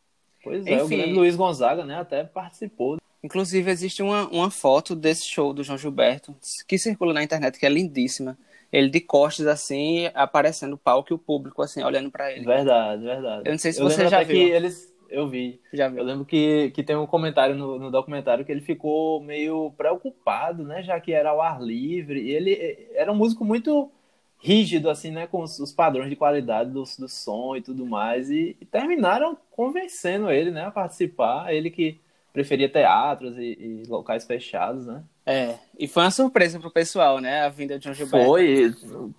Pois 0.44 0.66
é, 0.66 0.82
o 0.82 0.86
Enfim. 0.86 0.98
grande 0.98 1.14
Luiz 1.14 1.36
Gonzaga, 1.36 1.84
né, 1.86 2.00
até 2.00 2.24
participou. 2.24 2.98
Inclusive, 3.24 3.70
existe 3.72 4.04
uma, 4.04 4.28
uma 4.30 4.52
foto 4.52 4.96
desse 4.96 5.26
show 5.28 5.52
do 5.52 5.64
João 5.64 5.78
Gilberto 5.78 6.36
que 6.68 6.78
circula 6.78 7.12
na 7.14 7.24
internet, 7.24 7.58
que 7.60 7.66
é 7.66 7.70
lindíssima. 7.70 8.38
Ele 8.72 8.90
de 8.90 9.00
costas, 9.00 9.48
assim, 9.48 10.10
aparecendo 10.14 10.74
o 10.74 10.78
palco 10.78 11.12
e 11.12 11.16
o 11.16 11.18
público, 11.18 11.62
assim, 11.62 11.84
olhando 11.84 12.12
pra 12.12 12.32
ele. 12.32 12.46
Verdade, 12.46 13.04
verdade. 13.04 13.42
Eu 13.46 13.52
não 13.52 13.58
sei 13.60 13.72
se 13.72 13.80
Eu 13.80 13.90
você 13.90 14.08
já 14.08 14.22
viu. 14.22 14.36
que 14.36 14.52
eles, 14.52 14.94
eu 15.10 15.28
vi. 15.28 15.60
Já 15.74 15.86
Eu 15.86 15.92
viu? 15.92 16.04
lembro 16.04 16.26
que, 16.26 16.72
que 16.72 16.84
tem 16.84 16.96
um 16.96 17.06
comentário 17.08 17.56
no, 17.56 17.78
no 17.80 17.92
documentário 17.92 18.44
que 18.46 18.52
ele 18.52 18.62
ficou 18.62 19.22
meio 19.22 19.72
preocupado, 19.78 20.64
né, 20.64 20.82
já 20.84 21.00
que 21.00 21.12
era 21.14 21.30
ao 21.30 21.42
ar 21.42 21.62
livre. 21.62 22.22
E 22.22 22.32
ele 22.32 22.54
eh, 22.54 22.92
era 22.96 23.12
um 23.12 23.16
músico 23.16 23.44
muito 23.46 23.92
rígido, 24.38 24.90
assim, 24.90 25.12
né, 25.12 25.28
com 25.28 25.42
os, 25.42 25.60
os 25.60 25.72
padrões 25.72 26.10
de 26.10 26.16
qualidade 26.16 26.70
do, 26.72 26.84
do 26.84 27.08
som 27.10 27.56
e 27.56 27.62
tudo 27.62 27.86
mais. 27.86 28.30
E, 28.30 28.56
e 28.62 28.66
terminaram 28.66 29.38
convencendo 29.52 30.30
ele, 30.30 30.52
né, 30.52 30.66
a 30.66 30.72
participar. 30.72 31.54
Ele 31.54 31.70
que 31.70 32.00
preferia 32.34 32.68
teatros 32.70 33.38
e, 33.38 33.58
e 33.60 33.84
locais 33.88 34.26
fechados, 34.26 34.86
né? 34.86 35.04
É, 35.26 35.56
e 35.80 35.88
foi 35.88 36.04
uma 36.04 36.12
surpresa 36.12 36.60
pro 36.60 36.70
pessoal, 36.70 37.20
né? 37.20 37.42
A 37.42 37.50
vinda 37.50 37.80
de 37.80 37.86
João 37.86 37.96
Gilberto. 37.96 38.28
Foi. 38.28 38.76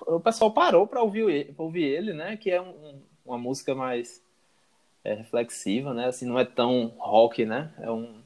O 0.07 0.21
pessoal 0.21 0.53
parou 0.53 0.87
para 0.87 1.03
ouvir, 1.03 1.53
ouvir 1.59 1.83
ele, 1.85 2.13
né? 2.13 2.37
Que 2.37 2.51
é 2.53 2.61
um- 2.61 2.67
um- 2.69 3.03
uma 3.25 3.39
música 3.39 3.75
mais 3.75 4.23
é, 5.11 5.15
reflexiva, 5.15 5.95
né? 5.95 6.07
Assim, 6.09 6.27
não 6.27 6.39
é 6.39 6.45
tão 6.45 6.89
rock, 6.99 7.45
né? 7.45 7.73
É, 7.79 7.91
um, 7.91 8.23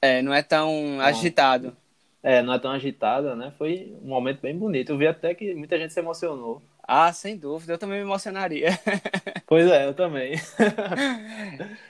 É, 0.00 0.22
não 0.22 0.32
é 0.34 0.42
tão 0.42 1.00
agitado. 1.00 1.76
é, 2.22 2.42
não 2.42 2.54
é 2.54 2.58
tão 2.58 2.70
agitada, 2.72 3.36
né? 3.36 3.52
Foi 3.58 3.96
um 4.02 4.08
momento 4.08 4.40
bem 4.40 4.56
bonito. 4.58 4.90
Eu 4.92 4.98
vi 4.98 5.06
até 5.06 5.34
que 5.34 5.54
muita 5.54 5.78
gente 5.78 5.92
se 5.92 6.00
emocionou. 6.00 6.62
Ah, 6.86 7.12
sem 7.12 7.36
dúvida, 7.38 7.72
eu 7.74 7.78
também 7.78 7.98
me 7.98 8.04
emocionaria. 8.04 8.68
Pois 9.46 9.66
é, 9.70 9.86
eu 9.86 9.94
também. 9.94 10.34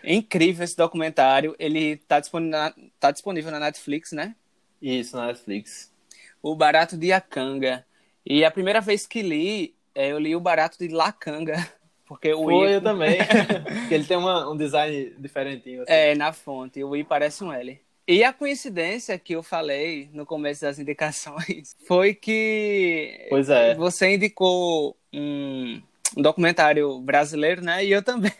É 0.02 0.14
incrível 0.14 0.64
esse 0.64 0.76
documentário. 0.76 1.54
Ele 1.58 1.96
tá 1.96 2.20
disponível 2.20 2.50
na, 2.58 2.74
tá 3.00 3.10
disponível 3.10 3.50
na 3.50 3.60
Netflix, 3.60 4.12
né? 4.12 4.36
Isso, 4.80 5.16
na 5.16 5.26
Netflix. 5.28 5.92
O 6.42 6.54
Barato 6.54 6.96
de 6.96 7.12
Acanga. 7.12 7.86
E 8.24 8.44
a 8.44 8.50
primeira 8.50 8.80
vez 8.80 9.06
que 9.06 9.22
li, 9.22 9.76
é, 9.94 10.12
eu 10.12 10.18
li 10.18 10.34
o 10.36 10.40
Barato 10.40 10.78
de 10.78 10.88
Lacanga. 10.88 11.54
Porque 12.06 12.32
o 12.34 12.44
Foi, 12.44 12.70
I 12.70 12.74
eu 12.74 12.80
também. 12.82 13.16
Ele 13.90 14.04
tem 14.04 14.16
uma- 14.16 14.50
um 14.50 14.56
design 14.56 15.14
diferentinho, 15.18 15.82
assim. 15.82 15.92
é 15.92 16.14
na 16.14 16.32
fonte, 16.32 16.82
o 16.84 16.94
I 16.94 17.02
parece 17.04 17.42
um 17.42 17.52
L. 17.52 17.80
E 18.06 18.22
a 18.22 18.32
coincidência 18.34 19.18
que 19.18 19.34
eu 19.34 19.42
falei 19.42 20.10
no 20.12 20.26
começo 20.26 20.60
das 20.60 20.78
indicações 20.78 21.74
foi 21.88 22.12
que 22.14 23.26
Pois 23.30 23.48
é. 23.48 23.74
você 23.74 24.14
indicou 24.14 24.94
um, 25.12 25.80
um 26.16 26.20
documentário 26.22 26.98
brasileiro, 27.00 27.62
né? 27.62 27.82
E 27.82 27.90
eu 27.92 28.02
também. 28.02 28.32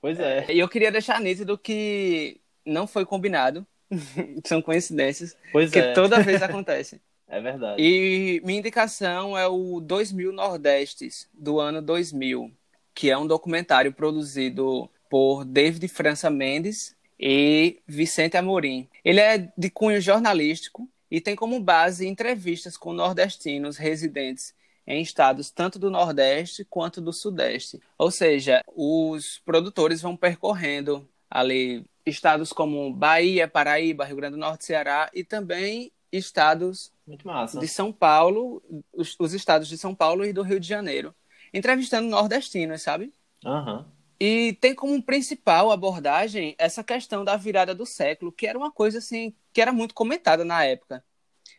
Pois 0.00 0.18
é. 0.18 0.46
E 0.50 0.58
eu 0.58 0.68
queria 0.68 0.90
deixar 0.90 1.20
nítido 1.20 1.58
que 1.58 2.40
não 2.64 2.86
foi 2.86 3.04
combinado. 3.04 3.66
São 4.46 4.62
coincidências 4.62 5.36
Pois 5.52 5.70
que 5.70 5.78
é. 5.80 5.92
toda 5.92 6.22
vez 6.22 6.42
acontecem. 6.42 6.98
É 7.30 7.40
verdade. 7.40 7.80
E 7.80 8.42
minha 8.44 8.58
indicação 8.58 9.38
é 9.38 9.46
o 9.46 9.80
2000 9.80 10.32
Nordestes, 10.32 11.28
do 11.32 11.60
ano 11.60 11.80
2000, 11.80 12.50
que 12.92 13.08
é 13.08 13.16
um 13.16 13.26
documentário 13.26 13.92
produzido 13.92 14.90
por 15.08 15.44
David 15.44 15.86
França 15.86 16.28
Mendes 16.28 16.96
e 17.18 17.80
Vicente 17.86 18.36
Amorim. 18.36 18.88
Ele 19.04 19.20
é 19.20 19.48
de 19.56 19.70
cunho 19.70 20.00
jornalístico 20.00 20.88
e 21.08 21.20
tem 21.20 21.36
como 21.36 21.60
base 21.60 22.06
entrevistas 22.06 22.76
com 22.76 22.92
nordestinos 22.92 23.76
residentes 23.76 24.52
em 24.84 25.00
estados 25.00 25.50
tanto 25.52 25.78
do 25.78 25.88
Nordeste 25.88 26.64
quanto 26.64 27.00
do 27.00 27.12
Sudeste. 27.12 27.80
Ou 27.96 28.10
seja, 28.10 28.60
os 28.74 29.40
produtores 29.44 30.02
vão 30.02 30.16
percorrendo 30.16 31.08
ali 31.30 31.84
estados 32.04 32.52
como 32.52 32.92
Bahia, 32.92 33.46
Paraíba, 33.46 34.04
Rio 34.04 34.16
Grande 34.16 34.34
do 34.34 34.40
Norte, 34.40 34.64
Ceará 34.64 35.08
e 35.14 35.22
também 35.22 35.92
estados 36.12 36.92
Muito 37.10 37.26
massa. 37.26 37.58
de 37.58 37.66
São 37.66 37.92
Paulo, 37.92 38.62
os, 38.92 39.16
os 39.18 39.34
estados 39.34 39.66
de 39.66 39.76
São 39.76 39.92
Paulo 39.92 40.24
e 40.24 40.32
do 40.32 40.42
Rio 40.42 40.60
de 40.60 40.68
Janeiro, 40.68 41.12
entrevistando 41.52 42.08
nordestinos, 42.08 42.82
sabe? 42.82 43.12
Aham. 43.44 43.90
E 44.20 44.52
tem 44.60 44.76
como 44.76 45.02
principal 45.02 45.72
abordagem 45.72 46.54
essa 46.56 46.84
questão 46.84 47.24
da 47.24 47.36
virada 47.36 47.74
do 47.74 47.84
século, 47.84 48.30
que 48.30 48.46
era 48.46 48.56
uma 48.56 48.70
coisa 48.70 48.98
assim 48.98 49.34
que 49.52 49.60
era 49.60 49.72
muito 49.72 49.92
comentada 49.92 50.44
na 50.44 50.64
época. 50.64 51.04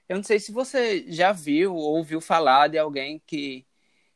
Eu 0.07 0.15
não 0.15 0.23
sei 0.23 0.39
se 0.39 0.53
você 0.53 1.05
já 1.11 1.33
viu 1.33 1.75
ou 1.75 1.97
ouviu 1.97 2.21
falar 2.21 2.69
de 2.69 2.77
alguém 2.77 3.21
que, 3.27 3.65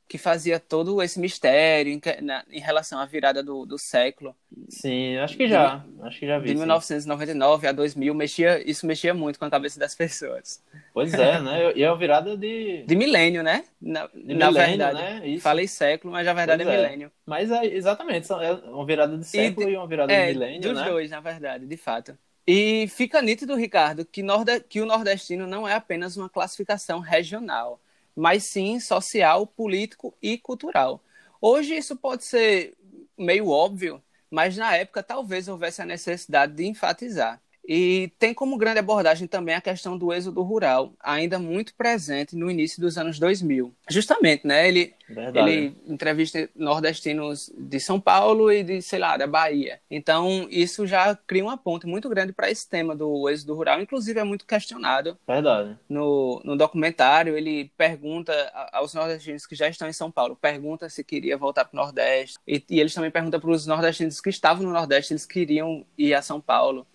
que 0.08 0.18
fazia 0.18 0.60
todo 0.60 1.02
esse 1.02 1.20
mistério 1.20 1.92
em, 1.92 2.02
na- 2.22 2.46
em 2.50 2.60
relação 2.60 3.00
à 3.00 3.06
virada 3.06 3.42
do, 3.44 3.66
do 3.66 3.78
século. 3.78 4.36
Sim, 4.70 5.18
acho 5.18 5.36
que 5.38 5.48
já. 5.48 5.84
Acho 6.02 6.20
que 6.20 6.28
já 6.28 6.40
vi. 6.40 6.54
De 6.54 6.60
sim. 6.60 6.60
1999 6.60 7.68
a 7.68 7.72
2000, 7.72 8.14
mexia, 8.14 8.68
isso 8.70 8.86
mexia 8.86 9.14
muito 9.14 9.40
com 9.40 9.46
a 9.46 9.50
cabeça 9.50 9.80
das 9.80 9.96
pessoas. 9.96 10.64
Pois 10.94 11.14
é, 11.14 11.42
né? 11.42 11.74
E 11.76 11.84
é 11.84 11.90
uma 11.92 11.98
virada 11.98 12.38
de. 12.38 12.84
De 12.86 12.96
milênio, 12.96 13.44
né? 13.44 13.66
Na, 13.82 14.08
De 14.08 14.34
na 14.34 14.52
milênio, 14.52 14.78
verdade. 14.78 15.02
né? 15.02 15.28
Isso. 15.28 15.44
Falei 15.44 15.68
século, 15.68 16.14
mas 16.14 16.26
na 16.26 16.34
verdade 16.34 16.64
Pois 16.64 16.74
é 16.74 16.74
é. 16.74 16.78
milênio. 16.82 17.12
Mas 17.26 17.52
é, 17.52 17.66
exatamente, 17.66 18.32
é 18.32 18.54
uma 18.70 18.86
virada 18.86 19.18
de 19.18 19.26
século 19.26 19.70
e, 19.70 19.76
uma 19.76 19.88
virada 19.88 20.14
É, 20.14 20.28
de 20.32 20.34
milênio, 20.40 20.62
dos 20.62 20.74
né? 20.74 20.84
dois, 20.84 21.12
na 21.12 21.20
verdade, 21.20 21.66
de 21.66 21.78
fato. 21.78 22.18
E 22.48 22.88
fica 22.90 23.22
nítido, 23.22 23.56
Ricardo, 23.56 24.06
que, 24.06 24.22
norde... 24.22 24.60
que 24.62 24.80
o 24.82 24.86
nordestino 24.86 25.48
não 25.48 25.68
é 25.68 25.74
apenas 25.74 26.16
uma 26.16 26.30
classificação 26.30 27.00
regional, 27.00 27.82
mas 28.16 28.44
sim 28.46 28.80
social, 28.80 29.46
político 29.48 30.16
e 30.22 30.38
cultural. 30.38 31.04
Hoje 31.42 31.76
isso 31.76 31.96
pode 31.96 32.24
ser 32.26 32.76
meio 33.18 33.50
óbvio, 33.50 34.02
mas 34.30 34.58
na 34.58 34.76
época 34.76 35.04
talvez 35.04 35.48
houvesse 35.48 35.82
a 35.82 35.86
necessidade 35.86 36.54
de 36.54 36.66
enfatizar. 36.66 37.42
E 37.68 38.12
tem 38.20 38.34
como 38.34 38.58
grande 38.58 38.80
abordagem 38.80 39.28
também 39.28 39.56
a 39.56 39.62
questão 39.62 39.98
do 39.98 40.14
êxodo 40.14 40.42
rural, 40.44 40.94
ainda 41.00 41.40
muito 41.40 41.74
presente 41.76 42.36
no 42.36 42.50
início 42.50 42.80
dos 42.80 42.98
anos 42.98 43.20
2000. 43.20 43.74
Justamente, 43.90 44.46
né? 44.46 44.68
Ele, 44.68 44.94
Verdade. 45.10 45.50
ele 45.50 45.76
entrevista 45.88 46.50
nordestinos 46.56 47.52
de 47.58 47.80
São 47.80 48.00
Paulo 48.00 48.52
e 48.52 48.64
de, 48.64 48.82
sei 48.82 49.00
lá, 49.00 49.18
da 49.18 49.28
Bahia. 49.28 49.80
Então, 49.90 50.48
isso 50.50 50.86
já 50.86 51.16
cria 51.16 51.44
uma 51.44 51.58
ponte 51.58 51.88
muito 51.88 52.08
grande 52.10 52.34
para 52.34 52.50
esse 52.50 52.70
tema 52.70 52.96
do 52.96 53.28
êxodo 53.30 53.56
rural. 53.56 53.82
Inclusive, 53.82 54.20
é 54.20 54.24
muito 54.24 54.46
questionado 54.46 55.18
Verdade. 55.28 55.78
no, 55.90 56.42
no 56.44 56.56
documentário. 56.56 57.38
Ele 57.38 57.72
pergunta 57.78 58.34
aos 58.72 58.94
nordestinos 58.94 59.46
que 59.46 59.56
já 59.56 59.68
estão 59.68 59.88
em 59.88 59.94
São 59.94 60.12
Paulo, 60.12 60.36
pergunta 60.36 60.90
se 60.90 61.04
queria 61.04 61.38
voltar 61.38 61.66
para 61.66 61.80
o 61.80 61.84
Nordeste. 61.84 62.38
E, 62.48 62.64
e 62.70 62.80
eles 62.80 62.94
também 62.94 63.12
perguntam 63.12 63.40
para 63.40 63.50
os 63.50 63.66
nordestinos 63.66 64.22
que 64.22 64.30
estavam 64.30 64.64
no 64.64 64.72
Nordeste, 64.72 65.14
eles 65.14 65.26
queriam 65.26 65.86
ir 65.98 66.14
a 66.14 66.22
São 66.22 66.40
Paulo. 66.40 66.86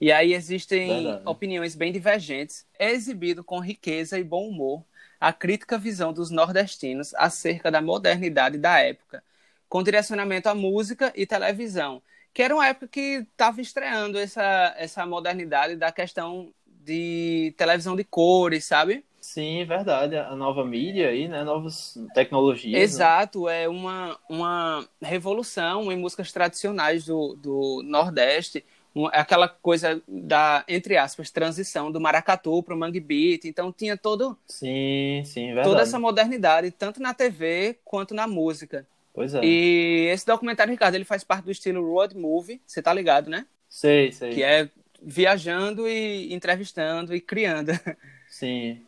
E 0.00 0.10
aí 0.10 0.32
existem 0.32 0.88
Verdade. 0.88 1.22
opiniões 1.26 1.74
bem 1.74 1.92
divergentes. 1.92 2.66
É 2.78 2.90
exibido 2.90 3.44
com 3.44 3.60
riqueza 3.60 4.18
e 4.18 4.24
bom 4.24 4.48
humor 4.48 4.82
a 5.20 5.32
crítica 5.32 5.76
visão 5.76 6.12
dos 6.12 6.30
nordestinos 6.30 7.14
acerca 7.14 7.70
da 7.70 7.82
modernidade 7.82 8.56
da 8.56 8.78
época, 8.78 9.22
com 9.68 9.82
direcionamento 9.82 10.48
à 10.48 10.54
música 10.54 11.12
e 11.14 11.26
televisão, 11.26 12.02
que 12.32 12.42
era 12.42 12.54
uma 12.54 12.66
época 12.66 12.88
que 12.88 13.26
estava 13.30 13.60
estreando 13.60 14.18
essa, 14.18 14.74
essa 14.78 15.04
modernidade 15.04 15.76
da 15.76 15.92
questão 15.92 16.50
de 16.66 17.54
televisão 17.58 17.94
de 17.94 18.02
cores, 18.04 18.64
sabe? 18.64 19.04
Sim, 19.20 19.64
verdade. 19.66 20.16
A 20.16 20.34
nova 20.34 20.64
mídia 20.64 21.10
aí, 21.10 21.28
né? 21.28 21.44
Novas 21.44 21.98
tecnologias. 22.14 22.72
né? 22.72 22.80
Exato, 22.80 23.46
é 23.46 23.68
uma, 23.68 24.18
uma 24.28 24.88
revolução 25.02 25.92
em 25.92 25.96
músicas 25.96 26.32
tradicionais 26.32 27.04
do, 27.04 27.36
do 27.36 27.82
Nordeste, 27.84 28.64
aquela 29.12 29.48
coisa 29.48 30.02
da, 30.06 30.64
entre 30.68 30.96
aspas, 30.96 31.30
transição 31.30 31.90
do 31.90 32.00
maracatu 32.00 32.62
para 32.62 32.74
o 32.74 32.78
mangue 32.78 33.00
beat. 33.00 33.44
Então 33.44 33.72
tinha 33.72 33.96
todo, 33.96 34.36
Sim, 34.46 35.22
sim, 35.24 35.46
verdade. 35.46 35.68
toda 35.68 35.82
essa 35.82 35.98
modernidade, 35.98 36.70
tanto 36.70 37.00
na 37.00 37.14
TV 37.14 37.78
quanto 37.84 38.14
na 38.14 38.26
música. 38.26 38.86
Pois 39.12 39.34
é. 39.34 39.40
E 39.44 40.08
esse 40.12 40.24
documentário, 40.26 40.70
Ricardo, 40.70 40.94
ele 40.94 41.04
faz 41.04 41.24
parte 41.24 41.44
do 41.44 41.50
estilo 41.50 41.84
road 41.92 42.16
movie, 42.16 42.60
você 42.66 42.80
tá 42.80 42.92
ligado, 42.92 43.28
né? 43.28 43.46
Sei, 43.68 44.12
sei. 44.12 44.30
Que 44.34 44.42
é 44.42 44.68
viajando 45.02 45.88
e 45.88 46.32
entrevistando 46.32 47.14
e 47.14 47.20
criando. 47.20 47.72
Sim. 48.28 48.82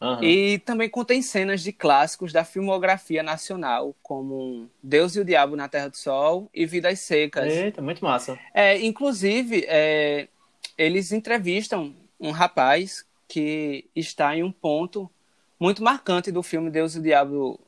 Aham. 0.00 0.24
E 0.24 0.58
também 0.60 0.88
contém 0.88 1.22
cenas 1.22 1.62
de 1.62 1.72
clássicos 1.72 2.32
da 2.32 2.44
filmografia 2.44 3.22
nacional, 3.22 3.94
como 4.02 4.68
Deus 4.82 5.16
e 5.16 5.20
o 5.20 5.24
Diabo 5.24 5.56
na 5.56 5.68
Terra 5.68 5.88
do 5.88 5.96
Sol 5.96 6.50
e 6.52 6.66
Vidas 6.66 7.00
Secas. 7.00 7.52
Eita, 7.52 7.80
muito 7.80 8.04
massa. 8.04 8.38
É, 8.52 8.78
inclusive, 8.84 9.64
é, 9.68 10.28
eles 10.76 11.12
entrevistam 11.12 11.94
um 12.20 12.30
rapaz 12.30 13.06
que 13.26 13.86
está 13.94 14.36
em 14.36 14.42
um 14.42 14.52
ponto 14.52 15.10
muito 15.58 15.82
marcante 15.82 16.30
do 16.30 16.42
filme 16.42 16.70
Deus 16.70 16.94
e 16.94 16.98
o 16.98 17.02
Diabo 17.02 17.60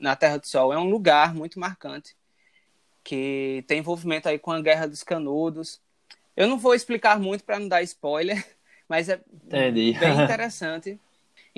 na 0.00 0.16
Terra 0.16 0.38
do 0.38 0.46
Sol. 0.46 0.72
É 0.72 0.78
um 0.78 0.90
lugar 0.90 1.34
muito 1.34 1.60
marcante 1.60 2.16
que 3.04 3.64
tem 3.66 3.78
envolvimento 3.78 4.28
aí 4.28 4.38
com 4.38 4.50
a 4.50 4.60
Guerra 4.60 4.86
dos 4.86 5.02
Canudos. 5.02 5.80
Eu 6.36 6.46
não 6.46 6.58
vou 6.58 6.74
explicar 6.74 7.18
muito 7.18 7.42
para 7.44 7.58
não 7.58 7.68
dar 7.68 7.82
spoiler, 7.82 8.44
mas 8.88 9.08
é 9.08 9.20
Entendi. 9.44 9.92
bem 9.98 10.12
interessante. 10.20 10.98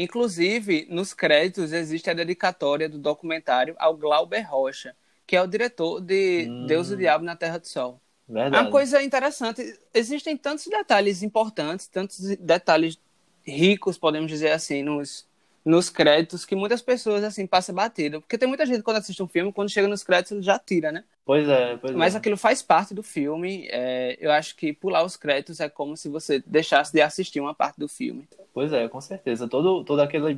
Inclusive, 0.02 0.86
nos 0.88 1.12
créditos 1.12 1.72
existe 1.72 2.08
a 2.08 2.14
dedicatória 2.14 2.88
do 2.88 2.98
documentário 2.98 3.74
ao 3.78 3.94
Glauber 3.96 4.40
Rocha, 4.40 4.96
que 5.26 5.36
é 5.36 5.42
o 5.42 5.46
diretor 5.46 6.00
de 6.00 6.46
Hum. 6.48 6.66
Deus 6.66 6.90
e 6.90 6.94
o 6.94 6.96
Diabo 6.96 7.22
na 7.24 7.36
Terra 7.36 7.58
do 7.58 7.66
Sol. 7.66 8.00
É 8.28 8.32
Verdade. 8.32 8.64
uma 8.64 8.70
coisa 8.70 9.02
interessante. 9.02 9.78
Existem 9.92 10.36
tantos 10.38 10.66
detalhes 10.66 11.22
importantes, 11.22 11.86
tantos 11.86 12.18
detalhes 12.38 12.98
ricos, 13.44 13.98
podemos 13.98 14.30
dizer 14.30 14.52
assim, 14.52 14.82
nos, 14.82 15.26
nos 15.64 15.90
créditos, 15.90 16.46
que 16.46 16.56
muitas 16.56 16.80
pessoas 16.80 17.22
assim 17.22 17.46
passam 17.46 17.74
batido. 17.74 18.20
Porque 18.22 18.38
tem 18.38 18.48
muita 18.48 18.64
gente 18.64 18.82
quando 18.82 18.98
assiste 18.98 19.22
um 19.22 19.28
filme, 19.28 19.52
quando 19.52 19.68
chega 19.68 19.86
nos 19.88 20.02
créditos, 20.02 20.32
ele 20.32 20.42
já 20.42 20.58
tira, 20.58 20.90
né? 20.92 21.04
Pois 21.31 21.49
é, 21.49 21.77
pois 21.77 21.95
Mas 21.95 22.16
é. 22.16 22.19
aquilo 22.19 22.37
faz 22.37 22.61
parte 22.61 22.93
do 22.93 23.05
filme. 23.05 23.69
é, 23.71 24.16
eu 24.21 24.33
acho 24.33 24.57
que 24.57 24.73
pular 24.73 25.05
os 25.05 25.16
créditos 25.16 25.61
é 25.61 25.69
como 25.69 25.97
se 25.97 26.09
você 26.09 26.43
deixasse 26.45 26.93
de 26.93 27.01
assistir 27.01 27.38
uma 27.40 27.55
parte 27.55 27.79
do 27.79 27.87
filme. 27.87 28.29
Pois 28.53 28.73
é, 28.73 28.88
com 28.88 29.01
certeza. 29.01 29.47
Todo, 29.47 29.85
toda 29.85 30.03
aquela 30.03 30.37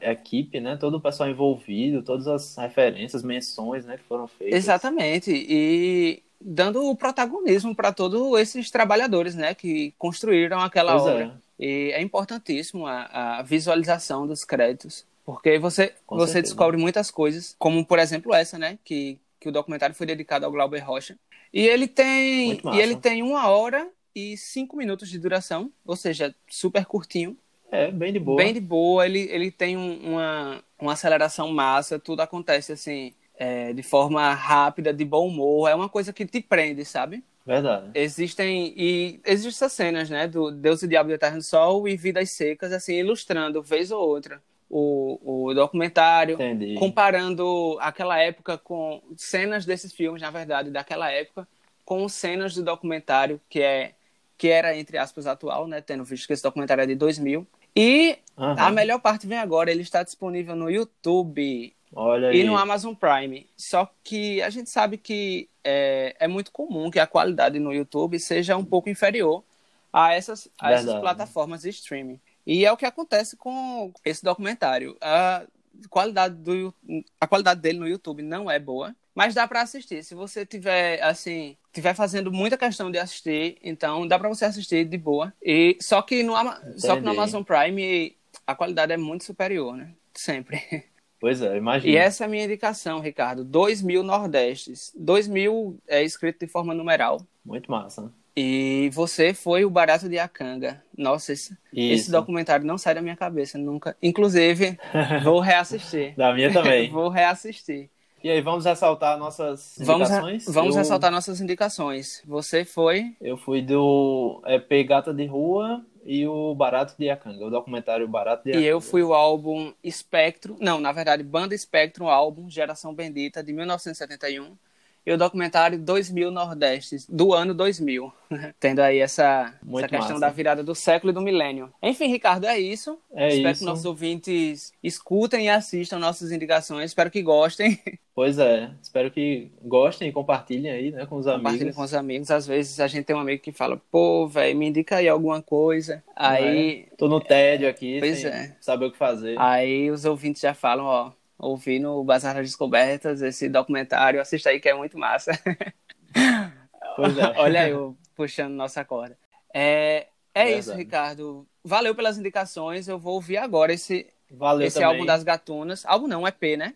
equipe, 0.00 0.58
né? 0.58 0.76
Todo 0.76 0.96
o 0.96 1.00
pessoal 1.00 1.28
envolvido, 1.30 2.02
todas 2.02 2.26
as 2.26 2.56
referências, 2.56 3.22
menções, 3.22 3.84
né? 3.84 3.96
Que 3.96 4.02
foram 4.02 4.26
feitas. 4.26 4.58
Exatamente. 4.58 5.30
E 5.32 6.20
dando 6.40 6.82
o 6.84 6.96
protagonismo 6.96 7.72
para 7.72 7.92
todos 7.92 8.36
esses 8.40 8.72
trabalhadores, 8.72 9.36
né, 9.36 9.54
que 9.54 9.94
construíram 9.96 10.58
aquela 10.58 10.98
Pois 10.98 11.02
obra. 11.04 11.40
é. 11.60 11.64
E 11.64 11.92
é 11.92 12.02
importantíssimo 12.02 12.88
a, 12.88 13.38
a 13.38 13.42
visualização 13.42 14.26
dos 14.26 14.44
créditos, 14.44 15.06
porque 15.24 15.60
você 15.60 15.94
Com 16.04 16.16
você 16.16 16.32
certeza. 16.32 16.54
descobre 16.54 16.76
muitas 16.76 17.08
coisas, 17.10 17.54
como 17.56 17.86
por 17.86 18.00
exemplo 18.00 18.34
essa, 18.34 18.58
né, 18.58 18.78
que 18.84 19.16
que 19.44 19.48
o 19.50 19.52
documentário 19.52 19.94
foi 19.94 20.06
dedicado 20.06 20.46
ao 20.46 20.50
Glauber 20.50 20.80
Rocha. 20.80 21.18
E 21.52 21.60
ele 21.60 21.86
tem 21.86 22.58
e 22.72 22.80
ele 22.80 22.96
tem 22.96 23.22
uma 23.22 23.48
hora 23.50 23.90
e 24.14 24.36
cinco 24.38 24.74
minutos 24.74 25.10
de 25.10 25.18
duração, 25.18 25.70
ou 25.84 25.94
seja, 25.94 26.34
super 26.48 26.86
curtinho. 26.86 27.36
É, 27.70 27.90
bem 27.90 28.10
de 28.10 28.18
boa. 28.18 28.38
Bem 28.38 28.54
de 28.54 28.60
boa, 28.60 29.04
ele, 29.04 29.20
ele 29.30 29.50
tem 29.50 29.76
um- 29.76 30.12
uma, 30.12 30.64
uma 30.80 30.92
aceleração 30.94 31.52
massa, 31.52 31.98
tudo 31.98 32.20
acontece 32.22 32.72
assim, 32.72 33.12
é, 33.36 33.72
de 33.74 33.82
forma 33.82 34.32
rápida, 34.32 34.94
de 34.94 35.04
bom 35.04 35.28
humor, 35.28 35.68
é 35.68 35.74
uma 35.74 35.88
coisa 35.88 36.10
que 36.12 36.24
te 36.24 36.40
prende, 36.40 36.84
sabe? 36.86 37.22
Verdade. 37.44 37.90
Existem, 37.94 38.72
e 38.76 39.20
existem 39.26 39.50
essas 39.50 39.72
cenas, 39.72 40.08
né, 40.08 40.26
do 40.26 40.50
Deus 40.50 40.82
e 40.82 40.86
o 40.86 40.88
Diabo 40.88 41.10
do 41.10 41.42
Sol 41.42 41.86
e 41.86 41.96
Vidas 41.96 42.30
Secas, 42.30 42.72
assim, 42.72 42.94
ilustrando, 42.94 43.62
vez 43.62 43.90
ou 43.90 44.00
outra, 44.08 44.42
o, 44.68 45.48
o 45.48 45.54
documentário, 45.54 46.34
Entendi. 46.34 46.74
comparando 46.74 47.76
aquela 47.80 48.18
época 48.18 48.58
com 48.58 49.02
cenas 49.16 49.64
desses 49.64 49.92
filmes, 49.92 50.22
na 50.22 50.30
verdade, 50.30 50.70
daquela 50.70 51.10
época, 51.10 51.46
com 51.84 52.08
cenas 52.08 52.54
do 52.54 52.62
documentário, 52.62 53.40
que 53.48 53.60
é 53.60 53.92
que 54.36 54.48
era, 54.48 54.76
entre 54.76 54.98
aspas, 54.98 55.26
atual, 55.26 55.68
né, 55.68 55.80
tendo 55.80 56.04
visto 56.04 56.26
que 56.26 56.32
esse 56.32 56.42
documentário 56.42 56.82
é 56.82 56.86
de 56.86 56.94
2000. 56.94 57.46
E 57.76 58.18
Aham. 58.36 58.56
a 58.58 58.70
melhor 58.70 59.00
parte 59.00 59.26
vem 59.26 59.38
agora, 59.38 59.70
ele 59.70 59.82
está 59.82 60.02
disponível 60.02 60.56
no 60.56 60.70
YouTube 60.70 61.74
Olha 61.94 62.28
aí. 62.28 62.40
e 62.40 62.44
no 62.44 62.56
Amazon 62.56 62.94
Prime. 62.94 63.48
Só 63.56 63.88
que 64.02 64.42
a 64.42 64.50
gente 64.50 64.70
sabe 64.70 64.98
que 64.98 65.48
é, 65.62 66.16
é 66.18 66.28
muito 66.28 66.50
comum 66.52 66.90
que 66.90 66.98
a 66.98 67.06
qualidade 67.06 67.58
no 67.58 67.72
YouTube 67.72 68.18
seja 68.18 68.56
um 68.56 68.64
pouco 68.64 68.88
inferior 68.88 69.44
a 69.92 70.12
essas, 70.12 70.48
a 70.60 70.72
essas 70.72 70.94
plataformas 71.00 71.62
de 71.62 71.70
streaming. 71.70 72.20
E 72.46 72.64
é 72.64 72.72
o 72.72 72.76
que 72.76 72.86
acontece 72.86 73.36
com 73.36 73.92
esse 74.04 74.22
documentário. 74.22 74.96
A 75.00 75.44
qualidade, 75.88 76.34
do, 76.34 76.74
a 77.20 77.26
qualidade 77.26 77.60
dele 77.60 77.78
no 77.78 77.88
YouTube 77.88 78.22
não 78.22 78.50
é 78.50 78.58
boa, 78.58 78.94
mas 79.14 79.34
dá 79.34 79.46
para 79.46 79.62
assistir. 79.62 80.02
Se 80.02 80.14
você 80.14 80.44
tiver 80.44 81.02
assim, 81.02 81.56
tiver 81.72 81.94
fazendo 81.94 82.32
muita 82.32 82.56
questão 82.56 82.90
de 82.90 82.98
assistir, 82.98 83.58
então 83.62 84.06
dá 84.06 84.18
para 84.18 84.28
você 84.28 84.44
assistir 84.44 84.84
de 84.84 84.98
boa. 84.98 85.32
E 85.42 85.76
só 85.80 86.02
que 86.02 86.22
no 86.22 86.34
só 86.76 86.96
que 86.96 87.02
no. 87.02 87.10
Amazon 87.10 87.42
Prime 87.42 88.16
a 88.46 88.54
qualidade 88.54 88.92
é 88.92 88.96
muito 88.96 89.24
superior, 89.24 89.76
né? 89.76 89.92
Sempre. 90.12 90.62
Pois 91.20 91.40
é, 91.40 91.56
imagina. 91.56 91.90
E 91.90 91.96
essa 91.96 92.24
é 92.24 92.26
a 92.26 92.28
minha 92.28 92.44
indicação, 92.44 93.00
Ricardo. 93.00 93.42
2 93.46 93.80
mil 93.80 94.02
Nordestes. 94.02 94.92
2 94.94 95.26
mil 95.26 95.78
é 95.88 96.02
escrito 96.02 96.40
de 96.40 96.46
forma 96.46 96.74
numeral. 96.74 97.18
Muito 97.42 97.70
massa. 97.70 98.12
E 98.36 98.90
você 98.92 99.32
foi 99.32 99.64
o 99.64 99.70
Barato 99.70 100.08
de 100.08 100.18
Acanga. 100.18 100.82
Nossa, 100.96 101.32
esse, 101.32 101.56
esse 101.72 102.10
documentário 102.10 102.66
não 102.66 102.76
sai 102.76 102.94
da 102.94 103.02
minha 103.02 103.16
cabeça 103.16 103.56
nunca. 103.56 103.96
Inclusive, 104.02 104.76
vou 105.22 105.38
reassistir. 105.38 106.16
Da 106.16 106.32
minha 106.34 106.52
também. 106.52 106.90
vou 106.90 107.08
reassistir. 107.08 107.90
E 108.24 108.30
aí, 108.30 108.40
vamos 108.40 108.64
ressaltar 108.64 109.18
nossas 109.18 109.76
Vamos, 109.78 110.08
indicações? 110.08 110.46
vamos 110.48 110.74
eu, 110.74 110.80
ressaltar 110.80 111.12
nossas 111.12 111.40
indicações. 111.40 112.22
Você 112.26 112.64
foi. 112.64 113.14
Eu 113.20 113.36
fui 113.36 113.60
do 113.60 114.42
EP 114.46 114.88
Gata 114.88 115.12
de 115.12 115.26
Rua 115.26 115.84
e 116.04 116.26
o 116.26 116.54
Barato 116.54 116.94
de 116.98 117.10
Acanga, 117.10 117.46
o 117.46 117.50
documentário 117.50 118.08
Barato 118.08 118.44
de 118.44 118.50
Acanga. 118.50 118.64
E 118.64 118.66
eu 118.66 118.80
fui 118.80 119.02
o 119.02 119.12
álbum 119.12 119.72
Espectro. 119.82 120.56
Não, 120.58 120.80
na 120.80 120.90
verdade, 120.90 121.22
Banda 121.22 121.54
Espectro, 121.54 122.08
álbum 122.08 122.48
Geração 122.48 122.94
Bendita, 122.94 123.44
de 123.44 123.52
1971. 123.52 124.56
E 125.06 125.12
o 125.12 125.18
documentário 125.18 125.78
2000 125.78 126.30
Nordestes, 126.30 127.06
do 127.06 127.34
ano 127.34 127.52
2000. 127.52 128.10
Tendo 128.58 128.80
aí 128.80 128.98
essa, 129.00 129.52
Muito 129.62 129.84
essa 129.84 129.88
questão 129.96 130.14
massa. 130.16 130.20
da 130.26 130.30
virada 130.32 130.62
do 130.64 130.74
século 130.74 131.10
e 131.10 131.14
do 131.14 131.20
milênio. 131.20 131.70
Enfim, 131.82 132.06
Ricardo, 132.06 132.46
é 132.46 132.58
isso. 132.58 132.98
É 133.12 133.28
Espero 133.28 133.50
isso. 133.50 133.60
que 133.60 133.66
nossos 133.66 133.84
ouvintes 133.84 134.72
escutem 134.82 135.44
e 135.44 135.48
assistam 135.50 135.98
nossas 135.98 136.32
indicações. 136.32 136.86
Espero 136.90 137.10
que 137.10 137.22
gostem. 137.22 137.78
Pois 138.16 138.38
é, 138.38 138.70
espero 138.80 139.10
que 139.10 139.50
gostem 139.60 140.08
e 140.08 140.12
compartilhem 140.12 140.70
aí, 140.70 140.92
né, 140.92 141.04
com 141.04 141.16
os 141.16 141.24
Compartilhem 141.26 141.62
amigos. 141.62 141.74
com 141.74 141.82
os 141.82 141.94
amigos. 141.94 142.30
Às 142.30 142.46
vezes 142.46 142.78
a 142.78 142.86
gente 142.86 143.04
tem 143.06 143.16
um 143.16 143.18
amigo 143.18 143.42
que 143.42 143.50
fala, 143.50 143.76
pô, 143.90 144.28
velho, 144.28 144.56
me 144.56 144.68
indica 144.68 144.98
aí 144.98 145.08
alguma 145.08 145.42
coisa. 145.42 146.00
Aí, 146.14 146.86
Tô 146.96 147.08
no 147.08 147.18
tédio 147.20 147.68
aqui, 147.68 147.98
Pois 147.98 148.24
é. 148.24 148.54
saber 148.60 148.86
o 148.86 148.92
que 148.92 148.96
fazer. 148.98 149.34
aí 149.36 149.90
os 149.90 150.04
ouvintes 150.04 150.40
já 150.42 150.54
falam, 150.54 150.84
ó, 150.84 151.10
ouvi 151.44 151.78
no 151.78 152.02
Bazar 152.04 152.34
das 152.34 152.46
Descobertas 152.46 153.22
esse 153.22 153.48
documentário, 153.48 154.20
assista 154.20 154.50
aí 154.50 154.60
que 154.60 154.68
é 154.68 154.74
muito 154.74 154.98
massa. 154.98 155.32
Pois 156.96 157.18
é. 157.18 157.32
Olha 157.38 157.62
aí, 157.62 157.70
eu 157.70 157.96
puxando 158.14 158.54
nossa 158.54 158.84
corda. 158.84 159.18
É, 159.52 160.06
é 160.32 160.44
Verdade. 160.44 160.60
isso, 160.60 160.74
Ricardo. 160.74 161.46
Valeu 161.64 161.94
pelas 161.94 162.18
indicações. 162.18 162.86
Eu 162.86 163.00
vou 163.00 163.14
ouvir 163.14 163.36
agora 163.36 163.72
esse, 163.72 164.06
Valeu 164.30 164.66
esse 164.66 164.74
também. 164.74 164.90
álbum 164.90 165.04
das 165.04 165.24
gatunas. 165.24 165.84
Álbum 165.86 166.06
não, 166.06 166.26
EP, 166.26 166.56
né? 166.56 166.74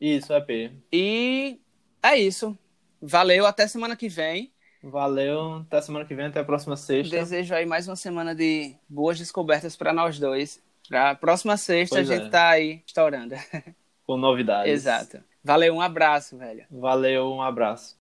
Isso, 0.00 0.32
EP. 0.32 0.72
E 0.92 1.60
é 2.02 2.16
isso. 2.16 2.56
Valeu, 3.00 3.46
até 3.46 3.66
semana 3.66 3.94
que 3.94 4.08
vem. 4.08 4.50
Valeu, 4.82 5.56
até 5.56 5.80
semana 5.82 6.04
que 6.04 6.14
vem, 6.14 6.26
até 6.26 6.40
a 6.40 6.44
próxima 6.44 6.76
sexta. 6.76 7.16
Desejo 7.16 7.54
aí 7.54 7.66
mais 7.66 7.88
uma 7.88 7.96
semana 7.96 8.34
de 8.34 8.74
boas 8.88 9.18
descobertas 9.18 9.76
para 9.76 9.92
nós 9.92 10.18
dois. 10.18 10.62
Pra 10.88 11.14
próxima 11.14 11.56
sexta 11.56 11.96
Pois 11.96 12.10
a 12.10 12.14
gente 12.14 12.26
é. 12.28 12.30
tá 12.30 12.48
aí 12.48 12.82
estourando. 12.86 13.34
Com 14.08 14.16
novidades. 14.16 14.72
Exato. 14.72 15.22
Valeu, 15.44 15.74
um 15.74 15.82
abraço, 15.82 16.36
velho. 16.38 16.64
Valeu, 16.70 17.30
um 17.30 17.42
abraço. 17.42 17.96